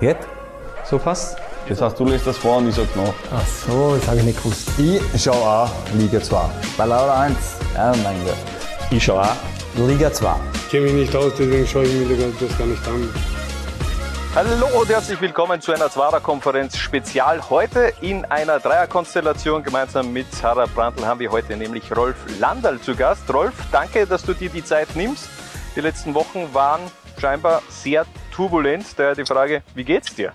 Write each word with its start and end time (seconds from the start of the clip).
Geht? 0.00 0.16
So 0.88 0.98
fast? 0.98 1.36
Das 1.68 1.82
heißt, 1.82 2.00
du 2.00 2.06
lässt 2.06 2.26
das 2.26 2.38
vor 2.38 2.56
und 2.56 2.70
ich 2.70 2.74
sag 2.74 2.96
noch. 2.96 3.12
Ach 3.36 3.46
so, 3.46 3.96
das 3.96 4.08
habe 4.08 4.16
ich 4.16 4.24
nicht 4.24 4.42
gewusst. 4.42 4.70
Ich 4.78 5.22
schaue 5.22 5.36
auch 5.36 5.70
Liga 5.92 6.22
2. 6.22 6.40
Bei 6.78 6.86
Laura 6.86 7.20
1. 7.20 7.36
Ja, 7.74 7.92
mein 8.02 8.24
Gott. 8.24 8.34
Ich 8.90 9.04
schaue 9.04 9.20
auch 9.20 9.36
Liga 9.76 10.10
2. 10.10 10.34
Ich 10.54 10.70
kenne 10.70 10.84
mich 10.86 10.94
nicht 10.94 11.14
aus, 11.14 11.32
deswegen 11.38 11.66
schaue 11.66 11.84
ich 11.84 12.08
mir 12.08 12.16
das 12.16 12.58
gar 12.58 12.66
nicht 12.66 12.88
an. 12.88 13.12
Hallo 14.34 14.80
und 14.80 14.88
herzlich 14.88 15.20
willkommen 15.20 15.60
zu 15.60 15.72
einer 15.74 15.90
Zwarer-Konferenz 15.90 16.78
Spezial. 16.78 17.50
Heute 17.50 17.92
in 18.00 18.24
einer 18.24 18.58
Dreierkonstellation 18.58 19.62
gemeinsam 19.62 20.14
mit 20.14 20.34
Sarah 20.34 20.64
Brandl 20.64 21.04
haben 21.04 21.20
wir 21.20 21.30
heute 21.30 21.58
nämlich 21.58 21.94
Rolf 21.94 22.16
Landal 22.38 22.80
zu 22.80 22.96
Gast. 22.96 23.30
Rolf, 23.34 23.52
danke, 23.70 24.06
dass 24.06 24.22
du 24.22 24.32
dir 24.32 24.48
die 24.48 24.64
Zeit 24.64 24.96
nimmst. 24.96 25.28
Die 25.76 25.82
letzten 25.82 26.14
Wochen 26.14 26.48
waren 26.54 26.80
scheinbar 27.20 27.60
sehr 27.68 28.06
turbulent. 28.40 28.86
Daher 28.96 29.14
die 29.14 29.26
Frage, 29.26 29.62
wie 29.74 29.84
geht's 29.84 30.14
dir? 30.14 30.32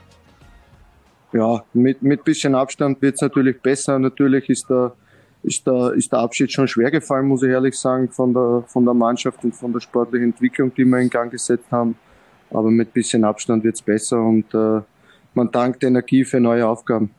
Ja, 1.33 1.63
mit, 1.73 2.03
mit 2.03 2.23
bisschen 2.23 2.53
Abstand 2.53 3.01
wird's 3.01 3.21
natürlich 3.21 3.59
besser. 3.59 3.97
Natürlich 3.97 4.47
ist 4.47 4.69
der, 4.69 4.93
ist, 5.41 5.65
der, 5.65 5.93
ist 5.93 6.11
der 6.11 6.19
Abschied 6.19 6.51
schon 6.51 6.67
schwer 6.67 6.91
gefallen, 6.91 7.27
muss 7.27 7.41
ich 7.41 7.49
ehrlich 7.49 7.75
sagen, 7.75 8.09
von 8.11 8.31
der, 8.31 8.63
von 8.67 8.85
der 8.85 8.93
Mannschaft 8.93 9.43
und 9.43 9.55
von 9.55 9.73
der 9.73 9.79
sportlichen 9.79 10.29
Entwicklung, 10.29 10.71
die 10.75 10.85
wir 10.85 10.99
in 10.99 11.09
Gang 11.09 11.31
gesetzt 11.31 11.71
haben. 11.71 11.97
Aber 12.51 12.69
mit 12.69 12.93
bisschen 12.93 13.23
Abstand 13.23 13.63
wird's 13.63 13.81
besser 13.81 14.21
und 14.21 14.53
äh, 14.53 14.81
man 15.33 15.51
dankt 15.51 15.83
Energie 15.83 16.23
für 16.23 16.39
neue 16.39 16.67
Aufgaben 16.67 17.09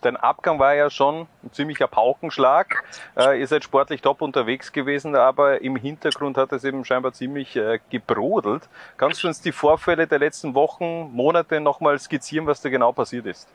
dein 0.00 0.16
Abgang 0.16 0.58
war 0.58 0.74
ja 0.74 0.90
schon 0.90 1.26
ein 1.42 1.52
ziemlicher 1.52 1.86
Paukenschlag. 1.86 2.84
Äh, 3.16 3.40
ihr 3.40 3.46
seid 3.46 3.64
sportlich 3.64 4.02
top 4.02 4.22
unterwegs 4.22 4.72
gewesen, 4.72 5.14
aber 5.14 5.62
im 5.62 5.76
Hintergrund 5.76 6.36
hat 6.36 6.52
es 6.52 6.64
eben 6.64 6.84
scheinbar 6.84 7.12
ziemlich 7.12 7.56
äh, 7.56 7.78
gebrodelt. 7.90 8.68
Kannst 8.96 9.22
du 9.22 9.28
uns 9.28 9.40
die 9.40 9.52
Vorfälle 9.52 10.06
der 10.06 10.18
letzten 10.18 10.54
Wochen, 10.54 11.10
Monate 11.12 11.60
nochmal 11.60 11.98
skizzieren, 11.98 12.46
was 12.46 12.60
da 12.60 12.68
genau 12.68 12.92
passiert 12.92 13.26
ist? 13.26 13.48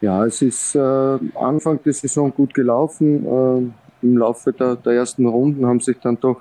Ja, 0.00 0.24
es 0.24 0.40
ist 0.40 0.74
äh, 0.74 1.18
Anfang 1.34 1.82
der 1.82 1.92
Saison 1.92 2.32
gut 2.32 2.54
gelaufen. 2.54 3.72
Äh, 4.02 4.06
Im 4.06 4.16
Laufe 4.16 4.52
der, 4.52 4.76
der, 4.76 4.94
ersten 4.94 5.26
Runden 5.26 5.66
haben 5.66 5.80
sich 5.80 5.98
dann 6.00 6.18
doch 6.18 6.40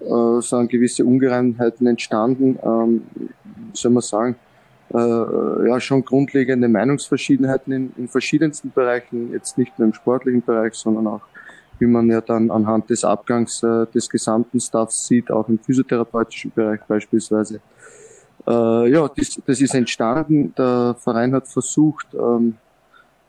äh, 0.00 0.40
so 0.40 0.66
gewisse 0.66 1.04
Ungereimtheiten 1.04 1.86
entstanden. 1.86 2.58
Ähm, 2.62 3.06
soll 3.72 3.92
man 3.92 4.02
sagen? 4.02 4.36
Äh, 4.92 5.68
ja 5.68 5.80
schon 5.80 6.04
grundlegende 6.04 6.68
Meinungsverschiedenheiten 6.68 7.72
in, 7.72 7.92
in 7.96 8.08
verschiedensten 8.08 8.72
Bereichen, 8.72 9.32
jetzt 9.32 9.58
nicht 9.58 9.78
nur 9.78 9.88
im 9.88 9.94
sportlichen 9.94 10.42
Bereich, 10.42 10.74
sondern 10.74 11.06
auch, 11.06 11.22
wie 11.78 11.86
man 11.86 12.08
ja 12.08 12.20
dann 12.20 12.50
anhand 12.50 12.90
des 12.90 13.04
Abgangs 13.04 13.62
äh, 13.62 13.86
des 13.86 14.08
gesamten 14.08 14.60
Staffs 14.60 15.06
sieht, 15.06 15.30
auch 15.30 15.48
im 15.48 15.58
physiotherapeutischen 15.58 16.52
Bereich 16.54 16.80
beispielsweise. 16.86 17.60
Äh, 18.46 18.90
ja, 18.90 19.08
das, 19.08 19.40
das 19.46 19.60
ist 19.60 19.74
entstanden. 19.74 20.54
Der 20.56 20.96
Verein 20.98 21.34
hat 21.34 21.48
versucht, 21.48 22.06
ähm, 22.14 22.56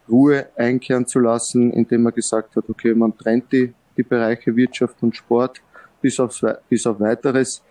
Ruhe 0.09 0.47
einkehren 0.55 1.05
zu 1.05 1.19
lassen, 1.19 1.71
indem 1.71 2.05
er 2.05 2.11
gesagt 2.11 2.55
hat, 2.55 2.69
okay, 2.69 2.93
man 2.93 3.17
trennt 3.17 3.51
die, 3.51 3.73
die 3.95 4.03
Bereiche 4.03 4.55
Wirtschaft 4.55 4.95
und 5.01 5.15
Sport 5.15 5.61
bis, 6.01 6.19
aufs, 6.19 6.43
bis 6.67 6.85
auf 6.85 6.99
weiteres. 6.99 7.61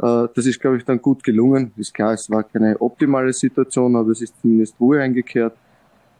Äh, 0.00 0.28
das 0.34 0.46
ist, 0.46 0.60
glaube 0.60 0.76
ich, 0.76 0.84
dann 0.84 1.00
gut 1.00 1.22
gelungen. 1.22 1.72
Ist 1.76 1.94
klar, 1.94 2.12
es 2.12 2.30
war 2.30 2.42
keine 2.42 2.80
optimale 2.80 3.32
Situation, 3.32 3.96
aber 3.96 4.10
es 4.10 4.22
ist 4.22 4.34
zumindest 4.40 4.74
Ruhe 4.80 5.00
eingekehrt. 5.00 5.54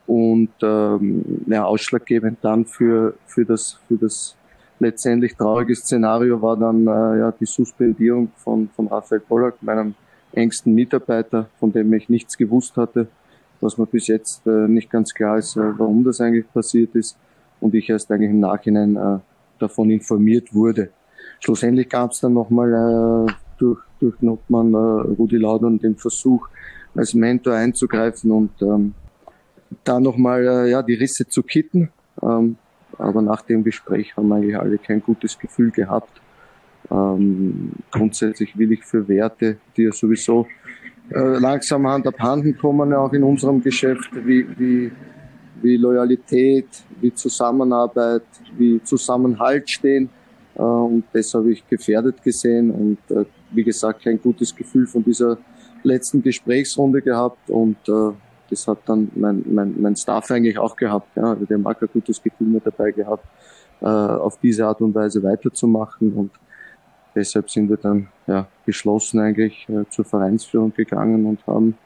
Und 0.06 0.50
ähm, 0.62 1.24
ja, 1.46 1.64
ausschlaggebend 1.64 2.38
dann 2.42 2.64
für, 2.64 3.14
für, 3.26 3.44
das, 3.44 3.78
für 3.86 3.96
das 3.96 4.36
letztendlich 4.80 5.36
traurige 5.36 5.74
Szenario 5.74 6.40
war 6.40 6.56
dann 6.56 6.86
äh, 6.86 7.18
ja, 7.18 7.32
die 7.32 7.46
Suspendierung 7.46 8.32
von, 8.36 8.70
von 8.74 8.86
Raphael 8.86 9.20
Pollack, 9.20 9.62
meinem 9.62 9.94
engsten 10.32 10.74
Mitarbeiter, 10.74 11.48
von 11.58 11.72
dem 11.72 11.92
ich 11.92 12.08
nichts 12.08 12.36
gewusst 12.36 12.76
hatte, 12.76 13.08
was 13.60 13.76
mir 13.76 13.86
bis 13.86 14.06
jetzt 14.06 14.46
äh, 14.46 14.68
nicht 14.68 14.90
ganz 14.90 15.12
klar 15.12 15.38
ist, 15.38 15.56
äh, 15.56 15.78
warum 15.78 16.04
das 16.04 16.20
eigentlich 16.20 16.50
passiert 16.52 16.94
ist 16.94 17.16
und 17.60 17.74
ich 17.74 17.90
erst 17.90 18.10
eigentlich 18.10 18.30
im 18.30 18.40
Nachhinein 18.40 18.96
äh, 18.96 19.18
davon 19.58 19.90
informiert 19.90 20.54
wurde. 20.54 20.90
Schlussendlich 21.40 21.88
gab 21.88 22.12
es 22.12 22.20
dann 22.20 22.34
nochmal 22.34 23.28
äh, 23.28 23.32
durch, 23.58 23.80
durch 24.00 24.20
Notmann 24.20 24.72
äh, 24.72 24.76
Rudi 24.76 25.36
Laudern 25.36 25.78
den 25.78 25.96
Versuch, 25.96 26.48
als 26.94 27.14
Mentor 27.14 27.54
einzugreifen 27.54 28.30
und 28.30 28.50
ähm, 28.62 28.94
da 29.84 30.00
nochmal 30.00 30.46
äh, 30.46 30.70
ja, 30.70 30.82
die 30.82 30.94
Risse 30.94 31.26
zu 31.28 31.42
kitten. 31.42 31.90
Ähm, 32.22 32.56
aber 32.96 33.22
nach 33.22 33.42
dem 33.42 33.62
Gespräch 33.62 34.16
haben 34.16 34.32
eigentlich 34.32 34.58
alle 34.58 34.78
kein 34.78 35.00
gutes 35.00 35.38
Gefühl 35.38 35.70
gehabt. 35.70 36.20
Ähm, 36.90 37.72
grundsätzlich 37.90 38.56
will 38.56 38.72
ich 38.72 38.84
für 38.84 39.06
Werte, 39.08 39.58
die 39.76 39.82
ja 39.82 39.92
sowieso 39.92 40.46
äh, 41.10 41.38
langsam 41.38 41.86
Hand 41.86 42.06
abhanden 42.06 42.56
kommen, 42.56 42.92
auch 42.92 43.12
in 43.12 43.22
unserem 43.22 43.62
Geschäft, 43.62 44.10
wie, 44.24 44.46
wie, 44.58 44.92
wie 45.62 45.76
Loyalität, 45.76 46.68
wie 47.00 47.12
Zusammenarbeit, 47.14 48.24
wie 48.56 48.82
Zusammenhalt 48.82 49.68
stehen. 49.70 50.08
Äh, 50.54 50.62
und 50.62 51.04
das 51.12 51.32
habe 51.34 51.52
ich 51.52 51.66
gefährdet 51.68 52.22
gesehen 52.22 52.70
und 52.70 53.16
äh, 53.16 53.24
wie 53.50 53.64
gesagt, 53.64 54.02
kein 54.02 54.20
gutes 54.20 54.54
Gefühl 54.54 54.86
von 54.86 55.04
dieser 55.04 55.38
letzten 55.82 56.22
Gesprächsrunde 56.22 57.02
gehabt 57.02 57.50
und 57.50 57.76
äh, 57.88 58.12
das 58.50 58.66
hat 58.66 58.78
dann 58.86 59.10
mein, 59.14 59.44
mein, 59.46 59.74
mein 59.80 59.96
Staff 59.96 60.30
eigentlich 60.30 60.58
auch 60.58 60.74
gehabt. 60.74 61.16
Ja. 61.16 61.24
Also 61.24 61.44
der 61.44 61.58
mag 61.58 61.80
ein 61.82 61.88
gutes 61.92 62.22
Gefühl 62.22 62.46
mit 62.46 62.66
dabei 62.66 62.92
gehabt, 62.92 63.26
äh, 63.80 63.86
auf 63.86 64.38
diese 64.40 64.66
Art 64.66 64.80
und 64.80 64.94
Weise 64.94 65.22
weiterzumachen 65.22 66.12
und 66.14 66.30
deshalb 67.14 67.50
sind 67.50 67.68
wir 67.68 67.76
dann 67.76 68.08
ja, 68.26 68.46
geschlossen 68.64 69.20
eigentlich 69.20 69.68
äh, 69.68 69.84
zur 69.90 70.04
Vereinsführung 70.04 70.72
gegangen 70.74 71.26
und 71.26 71.46
haben 71.46 71.76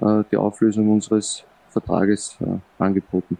äh, 0.00 0.24
die 0.30 0.36
Auflösung 0.36 0.90
unseres 0.90 1.44
Vertrages 1.70 2.36
äh, 2.40 2.82
angeboten. 2.82 3.38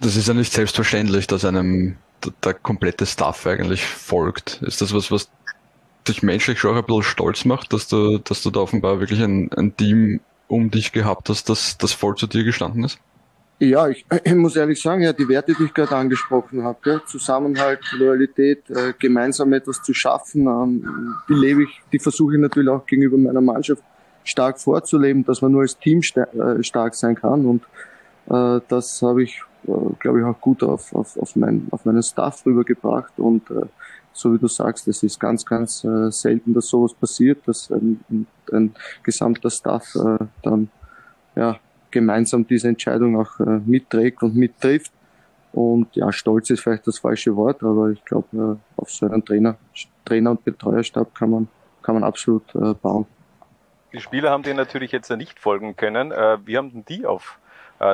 Das 0.00 0.16
ist 0.16 0.26
ja 0.26 0.34
nicht 0.34 0.52
selbstverständlich, 0.52 1.28
dass 1.28 1.44
einem 1.44 1.96
der 2.44 2.54
komplette 2.54 3.06
Staff 3.06 3.46
eigentlich 3.46 3.84
folgt. 3.84 4.60
Ist 4.62 4.80
das 4.80 4.92
was, 4.92 5.10
was 5.10 5.30
dich 6.08 6.22
menschlich 6.22 6.58
schon 6.58 6.76
ein 6.76 6.84
bisschen 6.84 7.02
stolz 7.02 7.44
macht, 7.44 7.72
dass 7.72 7.88
du, 7.88 8.18
dass 8.18 8.42
du 8.42 8.50
da 8.50 8.60
offenbar 8.60 9.00
wirklich 9.00 9.22
ein, 9.22 9.50
ein 9.52 9.76
Team 9.76 10.20
um 10.48 10.70
dich 10.70 10.92
gehabt 10.92 11.28
hast, 11.28 11.48
das, 11.48 11.78
das 11.78 11.92
voll 11.92 12.14
zu 12.16 12.26
dir 12.26 12.44
gestanden 12.44 12.84
ist? 12.84 12.98
Ja, 13.58 13.88
ich, 13.88 14.04
ich 14.24 14.34
muss 14.34 14.56
ehrlich 14.56 14.80
sagen, 14.80 15.02
ja, 15.02 15.12
die 15.12 15.28
Werte, 15.28 15.54
die 15.54 15.64
ich 15.64 15.74
gerade 15.74 15.96
angesprochen 15.96 16.62
habe, 16.64 16.78
gell? 16.82 17.00
Zusammenhalt, 17.06 17.80
Loyalität, 17.92 18.68
äh, 18.70 18.92
gemeinsam 18.98 19.52
etwas 19.52 19.82
zu 19.82 19.94
schaffen, 19.94 20.46
ähm, 20.46 21.14
die 21.28 21.34
lebe 21.34 21.62
ich, 21.64 21.80
die 21.92 21.98
versuche 21.98 22.34
ich 22.34 22.40
natürlich 22.40 22.68
auch 22.68 22.84
gegenüber 22.86 23.16
meiner 23.16 23.40
Mannschaft 23.40 23.82
stark 24.24 24.60
vorzuleben, 24.60 25.24
dass 25.24 25.42
man 25.42 25.52
nur 25.52 25.62
als 25.62 25.78
Team 25.78 26.00
äh, 26.00 26.62
stark 26.62 26.94
sein 26.94 27.14
kann 27.14 27.46
und 27.46 27.62
äh, 28.30 28.60
das 28.68 29.00
habe 29.02 29.22
ich, 29.22 29.42
äh, 29.66 29.94
glaube 29.98 30.20
ich, 30.20 30.24
auch 30.24 30.40
gut 30.40 30.62
auf, 30.62 30.94
auf, 30.94 31.16
auf, 31.16 31.36
mein, 31.36 31.66
auf 31.70 31.84
meinen 31.84 32.02
Staff 32.02 32.44
rübergebracht 32.44 33.12
und 33.16 33.50
äh, 33.50 33.66
so 34.12 34.32
wie 34.32 34.38
du 34.38 34.48
sagst, 34.48 34.86
es 34.88 35.02
ist 35.02 35.18
ganz, 35.18 35.44
ganz 35.44 35.84
äh, 35.84 36.10
selten, 36.10 36.54
dass 36.54 36.68
sowas 36.68 36.94
passiert, 36.94 37.46
dass 37.46 37.70
ein, 37.70 38.26
ein 38.52 38.74
gesamter 39.02 39.50
Staff 39.50 39.94
äh, 39.94 40.24
dann 40.42 40.70
ja, 41.34 41.58
gemeinsam 41.90 42.46
diese 42.46 42.68
Entscheidung 42.68 43.20
auch 43.20 43.40
äh, 43.40 43.60
mitträgt 43.64 44.22
und 44.22 44.34
mittrifft. 44.34 44.92
Und 45.52 45.94
ja, 45.94 46.10
stolz 46.12 46.50
ist 46.50 46.60
vielleicht 46.60 46.86
das 46.86 46.98
falsche 46.98 47.36
Wort, 47.36 47.62
aber 47.62 47.90
ich 47.90 48.04
glaube, 48.04 48.58
äh, 48.60 48.80
auf 48.80 48.90
so 48.90 49.06
einen 49.06 49.24
Trainer, 49.24 49.56
Trainer 50.04 50.30
und 50.32 50.44
Betreuerstab 50.44 51.14
kann 51.14 51.30
man, 51.30 51.48
kann 51.82 51.94
man 51.94 52.04
absolut 52.04 52.54
äh, 52.54 52.74
bauen. 52.74 53.06
Die 53.92 54.00
Spieler 54.00 54.30
haben 54.30 54.42
dir 54.42 54.54
natürlich 54.54 54.90
jetzt 54.92 55.10
nicht 55.10 55.38
folgen 55.38 55.76
können. 55.76 56.12
Äh, 56.12 56.38
wie 56.46 56.56
haben 56.56 56.70
denn 56.72 56.84
die 56.86 57.06
auf 57.06 57.38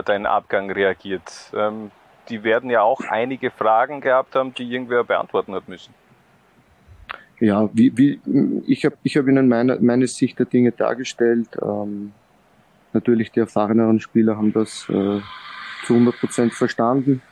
deinen 0.04 0.26
Abgang 0.26 0.70
reagiert? 0.70 1.50
Ähm, 1.54 1.90
die 2.28 2.44
werden 2.44 2.68
ja 2.68 2.82
auch 2.82 3.00
einige 3.08 3.50
Fragen 3.50 4.02
gehabt 4.02 4.34
haben, 4.34 4.52
die 4.52 4.70
irgendwer 4.70 5.02
beantworten 5.02 5.54
hat 5.54 5.66
müssen. 5.66 5.94
Ja, 7.40 7.68
wie, 7.72 7.96
wie, 7.96 8.20
ich 8.66 8.84
habe 8.84 8.96
ich 9.02 9.16
hab 9.16 9.28
Ihnen 9.28 9.48
meine, 9.48 9.78
meine 9.80 10.06
Sicht 10.06 10.38
der 10.38 10.46
Dinge 10.46 10.72
dargestellt. 10.72 11.48
Ähm, 11.62 12.12
natürlich 12.92 13.30
die 13.30 13.40
erfahreneren 13.40 14.00
Spieler 14.00 14.36
haben 14.36 14.52
das 14.52 14.86
äh, 14.88 15.20
zu 15.86 15.94
100 15.94 16.18
Prozent 16.18 16.54
verstanden. 16.54 17.22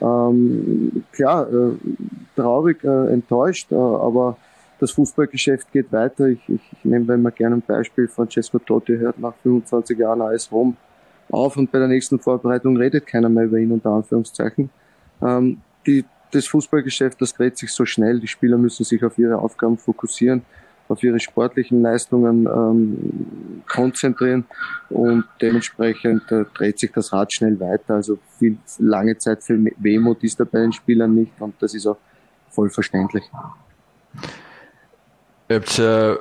Ähm, 0.00 1.04
klar, 1.12 1.48
äh, 1.52 1.76
traurig, 2.36 2.84
äh, 2.84 3.12
enttäuscht, 3.12 3.72
äh, 3.72 3.74
aber 3.74 4.36
das 4.78 4.92
Fußballgeschäft 4.92 5.72
geht 5.72 5.90
weiter. 5.90 6.26
Ich, 6.26 6.40
ich, 6.48 6.60
ich 6.72 6.84
nehme 6.84 7.14
immer 7.14 7.30
gerne 7.30 7.56
ein 7.56 7.62
Beispiel. 7.62 8.08
Francesco 8.08 8.58
Totti 8.58 8.96
hört 8.96 9.18
nach 9.18 9.34
25 9.42 9.98
Jahren 9.98 10.20
AS 10.20 10.52
Rom 10.52 10.76
auf 11.30 11.56
und 11.56 11.72
bei 11.72 11.78
der 11.78 11.88
nächsten 11.88 12.18
Vorbereitung 12.18 12.76
redet 12.76 13.06
keiner 13.06 13.28
mehr 13.28 13.44
über 13.44 13.58
ihn 13.58 13.72
unter 13.72 13.90
Anführungszeichen. 13.90 14.70
Ähm, 15.22 15.58
die, 15.86 16.04
das 16.32 16.46
Fußballgeschäft, 16.46 17.20
das 17.20 17.34
dreht 17.34 17.56
sich 17.56 17.72
so 17.72 17.84
schnell. 17.84 18.20
Die 18.20 18.28
Spieler 18.28 18.58
müssen 18.58 18.84
sich 18.84 19.04
auf 19.04 19.18
ihre 19.18 19.38
Aufgaben 19.38 19.78
fokussieren, 19.78 20.42
auf 20.88 21.02
ihre 21.02 21.18
sportlichen 21.20 21.82
Leistungen 21.82 22.46
ähm, 22.46 23.62
konzentrieren 23.68 24.44
und 24.88 25.24
dementsprechend 25.40 26.30
äh, 26.30 26.44
dreht 26.54 26.78
sich 26.78 26.92
das 26.92 27.12
Rad 27.12 27.32
schnell 27.32 27.58
weiter. 27.58 27.94
Also 27.94 28.18
viel 28.38 28.56
lange 28.78 29.18
Zeit 29.18 29.42
für 29.42 29.58
Wehmut 29.78 30.22
ist 30.22 30.38
da 30.38 30.44
bei 30.44 30.60
den 30.60 30.72
Spielern 30.72 31.14
nicht 31.14 31.32
und 31.40 31.54
das 31.60 31.74
ist 31.74 31.86
auch 31.86 31.98
voll 32.50 32.70
verständlich. 32.70 33.24
Ihr 35.48 35.56
habt 35.56 35.78
ja 35.78 36.16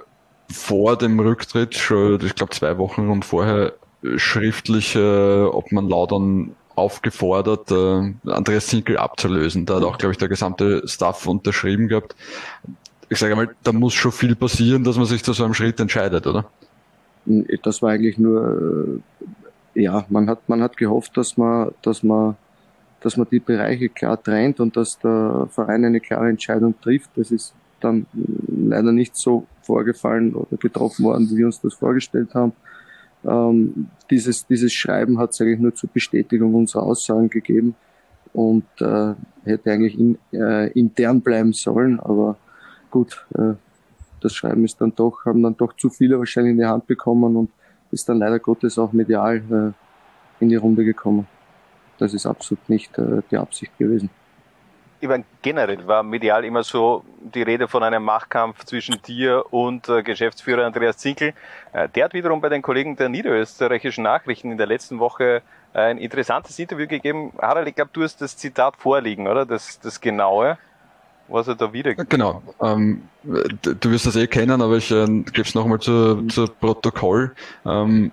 vor 0.52 0.98
dem 0.98 1.20
Rücktritt, 1.20 1.76
schon, 1.76 2.24
ich 2.24 2.36
glaube 2.36 2.54
zwei 2.54 2.78
Wochen 2.78 3.10
und 3.10 3.26
vorher, 3.26 3.74
schriftlich, 4.18 4.96
äh, 4.96 5.44
ob 5.44 5.72
man 5.72 5.90
Laudern 5.90 6.56
aufgefordert, 6.76 7.72
äh, 7.72 8.30
Andreas 8.30 8.68
Zinkel 8.68 8.98
abzulösen. 8.98 9.66
Da 9.66 9.76
hat 9.76 9.84
auch, 9.84 9.98
glaube 9.98 10.12
ich, 10.12 10.18
der 10.18 10.28
gesamte 10.28 10.88
Staff 10.88 11.26
unterschrieben 11.26 11.88
gehabt. 11.88 12.16
Ich 13.10 13.20
sage 13.20 13.36
mal, 13.36 13.50
da 13.64 13.72
muss 13.72 13.94
schon 13.94 14.12
viel 14.12 14.36
passieren, 14.36 14.84
dass 14.84 14.98
man 14.98 15.06
sich 15.06 15.24
zu 15.24 15.34
so 15.34 15.44
einem 15.44 15.54
Schritt 15.54 15.80
entscheidet, 15.80 16.28
oder? 16.28 16.46
Das 17.64 17.82
war 17.82 17.92
eigentlich 17.92 18.18
nur, 18.18 19.02
äh, 19.76 19.82
ja, 19.82 20.06
man 20.10 20.30
hat, 20.30 20.48
man 20.48 20.62
hat 20.62 20.78
gehofft, 20.78 21.18
dass 21.18 21.38
man, 21.38 21.72
dass 21.82 22.04
man, 22.04 22.36
dass 23.02 23.18
man 23.18 23.28
die 23.30 23.40
Bereiche 23.40 23.90
klar 23.90 24.22
trennt 24.22 24.60
und 24.60 24.76
dass 24.76 25.00
der 25.00 25.48
Verein 25.52 25.86
eine 25.86 26.00
klare 26.00 26.30
Entscheidung 26.30 26.80
trifft. 26.82 27.10
Das 27.16 27.32
ist 27.32 27.54
dann 27.80 28.06
leider 28.48 28.92
nicht 28.92 29.16
so 29.16 29.46
vorgefallen 29.62 30.34
oder 30.34 30.58
getroffen 30.58 31.06
worden, 31.06 31.30
wie 31.30 31.38
wir 31.38 31.46
uns 31.48 31.62
das 31.62 31.74
vorgestellt 31.74 32.34
haben. 32.34 32.54
Ähm, 33.28 33.88
dieses, 34.10 34.46
dieses 34.48 34.74
Schreiben 34.74 35.18
hat 35.18 35.32
es 35.32 35.42
eigentlich 35.42 35.60
nur 35.60 35.74
zur 35.74 35.90
Bestätigung 35.92 36.54
unserer 36.54 36.84
Aussagen 36.84 37.30
gegeben 37.30 37.76
und 38.34 38.66
äh, 38.80 39.14
hätte 39.44 39.72
eigentlich 39.72 39.98
in, 40.00 40.18
äh, 40.32 40.72
intern 40.72 41.22
bleiben 41.22 41.54
sollen, 41.54 42.00
aber 42.00 42.38
gut, 42.92 43.26
äh, 43.36 43.54
das 44.22 44.34
Schreiben 44.34 44.66
ist 44.66 44.82
dann 44.82 44.94
doch, 44.96 45.26
haben 45.26 45.44
dann 45.44 45.58
doch 45.58 45.74
zu 45.76 45.90
viele 45.90 46.18
wahrscheinlich 46.18 46.52
in 46.52 46.60
die 46.60 46.66
Hand 46.66 46.88
bekommen 46.88 47.36
und 47.36 47.52
ist 47.92 48.10
dann 48.10 48.20
leider 48.20 48.40
Gottes 48.40 48.78
auch 48.78 48.92
medial 48.92 49.38
äh, 49.38 50.44
in 50.44 50.50
die 50.50 50.56
Runde 50.56 50.84
gekommen. 50.84 51.28
Das 51.98 52.14
ist 52.14 52.26
absolut 52.26 52.68
nicht 52.70 52.98
äh, 52.98 53.22
die 53.32 53.38
Absicht 53.38 53.78
gewesen 53.78 54.10
meine, 55.08 55.24
generell 55.42 55.88
war 55.88 56.04
medial 56.04 56.46
immer 56.46 56.64
so 56.64 57.04
die 57.20 57.42
Rede 57.42 57.68
von 57.68 57.84
einem 57.84 58.04
Machtkampf 58.04 58.64
zwischen 58.66 59.02
dir 59.02 59.46
und 59.52 59.90
äh, 59.90 60.04
Geschäftsführer 60.04 60.66
Andreas 60.66 60.98
Zinkel. 60.98 61.34
Äh, 61.74 61.90
der 61.90 62.06
hat 62.06 62.14
wiederum 62.14 62.42
bei 62.42 62.50
den 62.50 62.62
Kollegen 62.62 62.96
der 62.96 63.10
niederösterreichischen 63.10 64.04
Nachrichten 64.04 64.52
in 64.52 64.58
der 64.58 64.68
letzten 64.68 65.00
Woche 65.00 65.42
äh, 65.74 65.80
ein 65.80 65.98
interessantes 65.98 66.58
Interview 66.60 66.88
gegeben. 66.88 67.34
Harald, 67.42 67.68
ich 67.68 67.76
glaube, 67.76 67.92
du 67.94 68.04
hast 68.04 68.22
das 68.22 68.38
Zitat 68.38 68.76
vorliegen, 68.78 69.28
oder? 69.28 69.46
Das, 69.46 69.80
das 69.80 70.00
genaue, 70.00 70.58
was 71.28 71.48
er 71.48 71.56
da 71.56 71.74
wieder. 71.74 71.96
Genau. 71.96 72.42
Ähm, 72.62 73.04
du 73.24 73.92
wirst 73.92 74.06
das 74.06 74.16
eh 74.16 74.28
kennen, 74.28 74.62
aber 74.62 74.78
ich 74.78 74.92
äh, 74.92 75.06
gebe 75.06 75.42
es 75.42 75.56
nochmal 75.56 75.80
zu, 75.80 76.28
zu 76.28 76.48
Protokoll. 76.48 77.36
Ähm, 77.66 78.12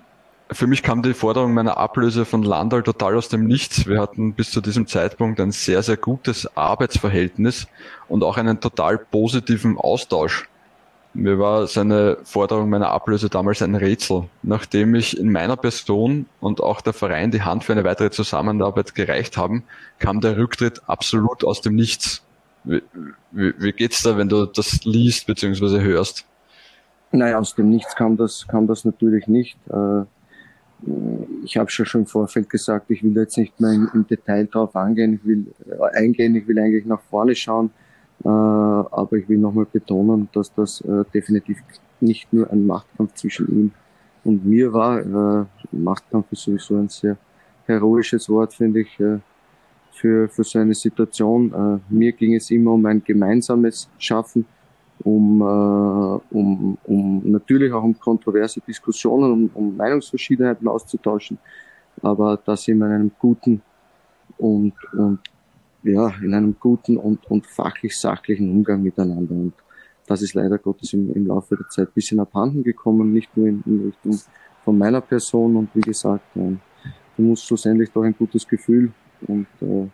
für 0.51 0.67
mich 0.67 0.83
kam 0.83 1.01
die 1.01 1.13
Forderung 1.13 1.53
meiner 1.53 1.77
Ablöse 1.77 2.25
von 2.25 2.43
Landal 2.43 2.83
total 2.83 3.15
aus 3.15 3.29
dem 3.29 3.45
Nichts. 3.45 3.87
Wir 3.87 3.99
hatten 3.99 4.33
bis 4.33 4.51
zu 4.51 4.61
diesem 4.61 4.87
Zeitpunkt 4.87 5.39
ein 5.39 5.51
sehr, 5.51 5.81
sehr 5.83 5.97
gutes 5.97 6.55
Arbeitsverhältnis 6.55 7.67
und 8.07 8.23
auch 8.23 8.37
einen 8.37 8.59
total 8.59 8.97
positiven 8.97 9.77
Austausch. 9.77 10.47
Mir 11.15 11.37
war 11.37 11.67
seine 11.67 12.17
Forderung 12.23 12.69
meiner 12.69 12.89
Ablöse 12.89 13.29
damals 13.29 13.61
ein 13.61 13.75
Rätsel. 13.75 14.29
Nachdem 14.41 14.95
ich 14.95 15.17
in 15.17 15.31
meiner 15.31 15.55
Person 15.55 16.25
und 16.39 16.61
auch 16.61 16.81
der 16.81 16.93
Verein 16.93 17.29
die 17.29 17.43
Hand 17.43 17.63
für 17.63 17.73
eine 17.73 17.83
weitere 17.83 18.09
Zusammenarbeit 18.09 18.95
gereicht 18.95 19.37
haben, 19.37 19.63
kam 19.99 20.21
der 20.21 20.37
Rücktritt 20.37 20.81
absolut 20.87 21.43
aus 21.43 21.61
dem 21.61 21.75
Nichts. 21.75 22.23
Wie, 22.63 22.81
wie, 23.31 23.53
wie 23.59 23.71
geht's 23.73 24.01
da, 24.01 24.17
wenn 24.17 24.29
du 24.29 24.45
das 24.45 24.83
liest 24.85 25.27
bzw. 25.27 25.81
hörst? 25.81 26.25
Naja, 27.11 27.37
aus 27.37 27.53
dem 27.53 27.69
Nichts 27.69 27.95
kam 27.95 28.17
das, 28.17 28.47
kam 28.47 28.65
das 28.65 28.83
natürlich 28.83 29.27
nicht. 29.27 29.55
Äh, 29.69 30.05
ich 31.43 31.57
habe 31.57 31.69
schon 31.69 32.01
im 32.01 32.07
Vorfeld 32.07 32.49
gesagt, 32.49 32.89
ich 32.89 33.03
will 33.03 33.15
jetzt 33.15 33.37
nicht 33.37 33.59
mehr 33.59 33.71
im, 33.71 34.05
Detail 34.07 34.47
drauf 34.47 34.75
äh, 34.75 34.79
eingehen, 34.79 35.19
ich 36.35 36.47
will 36.47 36.59
eigentlich 36.59 36.85
nach 36.85 37.01
vorne 37.09 37.35
schauen, 37.35 37.71
äh, 38.23 38.27
aber 38.27 39.13
ich 39.13 39.27
will 39.27 39.37
nochmal 39.37 39.67
betonen, 39.71 40.29
dass 40.33 40.53
das 40.53 40.81
äh, 40.81 41.03
definitiv 41.13 41.57
nicht 41.99 42.31
nur 42.33 42.49
ein 42.51 42.65
Machtkampf 42.65 43.13
zwischen 43.15 43.47
ihm 43.47 43.71
und 44.23 44.45
mir 44.45 44.71
war. 44.73 44.99
Äh, 44.99 45.45
Machtkampf 45.71 46.31
ist 46.31 46.43
sowieso 46.43 46.77
ein 46.77 46.89
sehr 46.89 47.17
heroisches 47.65 48.29
Wort, 48.29 48.53
finde 48.53 48.81
ich, 48.81 48.99
äh, 48.99 49.19
für, 49.91 50.27
für 50.27 50.43
so 50.43 50.59
eine 50.59 50.73
Situation. 50.73 51.53
Äh, 51.53 51.93
mir 51.93 52.11
ging 52.11 52.35
es 52.35 52.51
immer 52.51 52.71
um 52.71 52.85
ein 52.85 53.03
gemeinsames 53.03 53.89
Schaffen 53.97 54.45
um, 55.03 55.41
äh, 55.41 56.35
um, 56.35 56.77
um 56.83 57.31
natürlich 57.31 57.71
auch 57.73 57.83
um 57.83 57.97
kontroverse 57.99 58.61
Diskussionen, 58.61 59.31
um, 59.31 59.49
um 59.53 59.77
Meinungsverschiedenheiten 59.77 60.67
auszutauschen, 60.67 61.37
aber 62.01 62.39
das 62.45 62.67
in 62.67 62.81
einem 62.83 63.11
guten 63.19 63.61
und, 64.37 64.73
und 64.93 65.19
ja, 65.83 66.13
in 66.21 66.33
einem 66.33 66.55
guten 66.59 66.97
und, 66.97 67.29
und 67.29 67.45
fachlich 67.45 67.97
sachlichen 67.97 68.49
Umgang 68.49 68.81
miteinander. 68.81 69.33
Und 69.33 69.53
das 70.07 70.21
ist 70.21 70.33
leider 70.33 70.57
Gottes 70.57 70.93
im, 70.93 71.11
im 71.13 71.27
Laufe 71.27 71.55
der 71.55 71.67
Zeit 71.69 71.89
ein 71.89 71.93
bisschen 71.93 72.19
abhanden 72.19 72.63
gekommen, 72.63 73.13
nicht 73.13 73.35
nur 73.35 73.47
in, 73.47 73.63
in 73.65 73.85
Richtung 73.85 74.19
von 74.63 74.77
meiner 74.77 75.01
Person 75.01 75.55
und 75.57 75.69
wie 75.73 75.81
gesagt, 75.81 76.35
äh, 76.35 76.55
du 77.17 77.21
musst 77.21 77.45
schlussendlich 77.45 77.91
doch 77.91 78.03
ein 78.03 78.15
gutes 78.17 78.47
Gefühl 78.47 78.91
und 79.27 79.47
äh, 79.61 79.87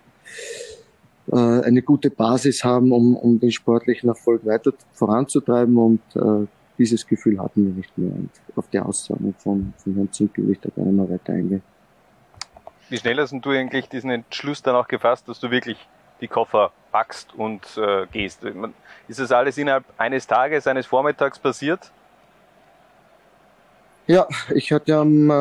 äh, 1.32 1.36
eine 1.36 1.82
gute 1.82 2.10
Basis 2.10 2.64
haben, 2.64 2.92
um, 2.92 3.16
um 3.16 3.40
den 3.40 3.52
sportlichen 3.52 4.10
Erfolg 4.10 4.46
weiter 4.46 4.72
voranzutreiben 4.94 5.78
und 5.78 6.02
äh, 6.16 6.48
dieses 6.78 7.06
Gefühl 7.06 7.40
hatten 7.40 7.66
wir 7.66 7.74
nicht 7.74 7.98
mehr. 7.98 8.12
Und 8.12 8.32
auf 8.56 8.68
die 8.70 8.80
Aussagen 8.80 9.36
von, 9.38 9.74
von 9.78 9.96
Herrn 9.96 10.12
Zinkel 10.12 10.46
will 10.46 10.54
ich 10.54 10.62
da 10.62 10.70
gerne 10.70 10.92
mal 10.92 11.10
weiter 11.10 11.34
eingehen. 11.34 11.62
Wie 12.90 12.98
schnell 12.98 13.18
hast 13.18 13.34
du 13.34 13.50
eigentlich 13.52 13.88
diesen 13.90 14.10
Entschluss 14.10 14.64
dann 14.64 14.76
auch 14.76 14.88
gefasst, 14.88 15.28
dass 15.28 15.40
du 15.40 15.52
wirklich 15.52 15.78
die 16.22 16.28
Koffer 16.28 16.72
packst 16.92 17.36
und 17.36 17.62
äh, 17.78 18.08
gehst? 18.12 18.44
Ist 19.08 19.20
das 19.20 19.32
alles 19.32 19.58
innerhalb 19.58 19.84
eines 19.98 20.26
Tages, 20.26 20.66
eines 20.66 20.88
Vormittags 20.88 21.38
passiert? 21.38 21.92
Ja, 24.08 24.28
ich 24.56 24.72
hatte 24.72 24.96
am, 24.96 25.30
äh, 25.30 25.34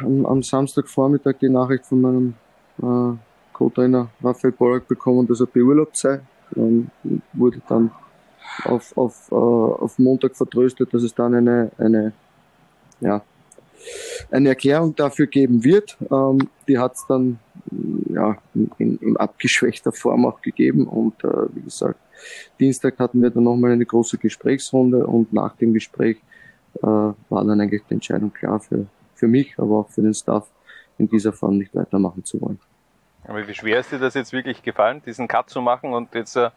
am, 0.00 0.26
am 0.26 0.42
Samstagvormittag 0.42 1.36
die 1.40 1.48
Nachricht 1.48 1.86
von 1.86 2.00
meinem 2.02 2.34
äh, 2.82 3.16
Co-Trainer 3.52 4.08
Raphael 4.22 4.52
Pollack 4.52 4.88
bekommen, 4.88 5.26
dass 5.26 5.40
er 5.40 5.46
beurlaubt 5.46 5.96
sei. 5.96 6.20
Ähm, 6.56 6.90
wurde 7.32 7.60
dann 7.68 7.90
auf, 8.64 8.96
auf, 8.96 9.30
äh, 9.30 9.34
auf 9.34 9.98
Montag 9.98 10.36
vertröstet, 10.36 10.92
dass 10.92 11.02
es 11.02 11.14
dann 11.14 11.34
eine, 11.34 11.70
eine, 11.78 12.12
ja, 13.00 13.22
eine 14.30 14.50
Erklärung 14.50 14.94
dafür 14.94 15.26
geben 15.26 15.64
wird. 15.64 15.96
Ähm, 16.10 16.48
die 16.68 16.78
hat 16.78 16.94
es 16.94 17.04
dann 17.08 17.38
ja, 18.10 18.36
in, 18.78 18.96
in, 18.98 19.16
abgeschwächter 19.16 19.92
Form 19.92 20.26
auch 20.26 20.40
gegeben. 20.40 20.86
Und 20.86 21.22
äh, 21.24 21.46
wie 21.54 21.62
gesagt, 21.62 21.98
Dienstag 22.60 22.98
hatten 22.98 23.22
wir 23.22 23.30
dann 23.30 23.44
nochmal 23.44 23.72
eine 23.72 23.86
große 23.86 24.18
Gesprächsrunde 24.18 25.06
und 25.06 25.32
nach 25.32 25.56
dem 25.56 25.72
Gespräch 25.72 26.18
äh, 26.82 26.86
war 26.86 27.16
dann 27.28 27.60
eigentlich 27.60 27.82
die 27.88 27.94
Entscheidung 27.94 28.32
klar 28.32 28.60
für, 28.60 28.86
für 29.14 29.28
mich, 29.28 29.54
aber 29.58 29.80
auch 29.80 29.88
für 29.90 30.02
den 30.02 30.14
Staff, 30.14 30.46
in 30.98 31.08
dieser 31.08 31.32
Form 31.32 31.58
nicht 31.58 31.74
weitermachen 31.74 32.24
zu 32.24 32.40
wollen. 32.40 32.60
Aber 33.26 33.46
wie 33.46 33.54
schwer 33.54 33.80
ist 33.80 33.92
dir 33.92 33.98
das 33.98 34.14
jetzt 34.14 34.32
wirklich 34.32 34.62
gefallen, 34.62 35.02
diesen 35.06 35.28
Cut 35.28 35.48
zu 35.48 35.60
machen 35.60 35.92
und 35.92 36.14
jetzt 36.14 36.36
äh, 36.36 36.50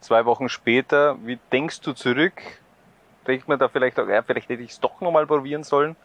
zwei 0.00 0.24
Wochen 0.24 0.48
später, 0.48 1.16
wie 1.24 1.38
denkst 1.52 1.80
du 1.80 1.92
zurück? 1.92 2.34
Denkt 3.26 3.48
man 3.48 3.58
da 3.58 3.68
vielleicht 3.68 3.98
auch, 3.98 4.08
ja, 4.08 4.22
vielleicht 4.22 4.48
hätte 4.48 4.62
ich 4.62 4.70
es 4.70 4.80
doch 4.80 5.00
nochmal 5.00 5.26
probieren 5.26 5.64
sollen? 5.64 5.96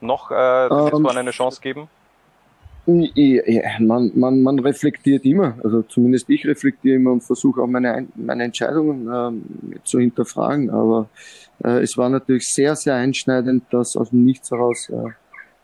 Noch 0.00 0.30
äh, 0.30 0.68
um, 0.68 1.04
ähm, 1.04 1.06
eine 1.06 1.32
Chance 1.32 1.60
geben? 1.60 1.88
Ja, 2.86 3.78
man, 3.78 4.10
man, 4.14 4.42
man 4.42 4.58
reflektiert 4.58 5.24
immer, 5.24 5.54
also 5.62 5.82
zumindest 5.82 6.30
ich 6.30 6.46
reflektiere 6.46 6.96
immer 6.96 7.12
und 7.12 7.20
versuche 7.20 7.60
auch 7.60 7.66
meine, 7.66 8.08
meine 8.14 8.44
Entscheidungen 8.44 9.08
ähm, 9.12 9.80
zu 9.84 10.00
hinterfragen, 10.00 10.70
aber 10.70 11.08
äh, 11.62 11.82
es 11.82 11.98
war 11.98 12.08
natürlich 12.08 12.46
sehr, 12.46 12.74
sehr 12.76 12.94
einschneidend, 12.94 13.64
dass 13.70 13.96
aus 13.96 14.10
dem 14.10 14.24
Nichts 14.24 14.50
heraus 14.50 14.88
äh, 14.88 15.10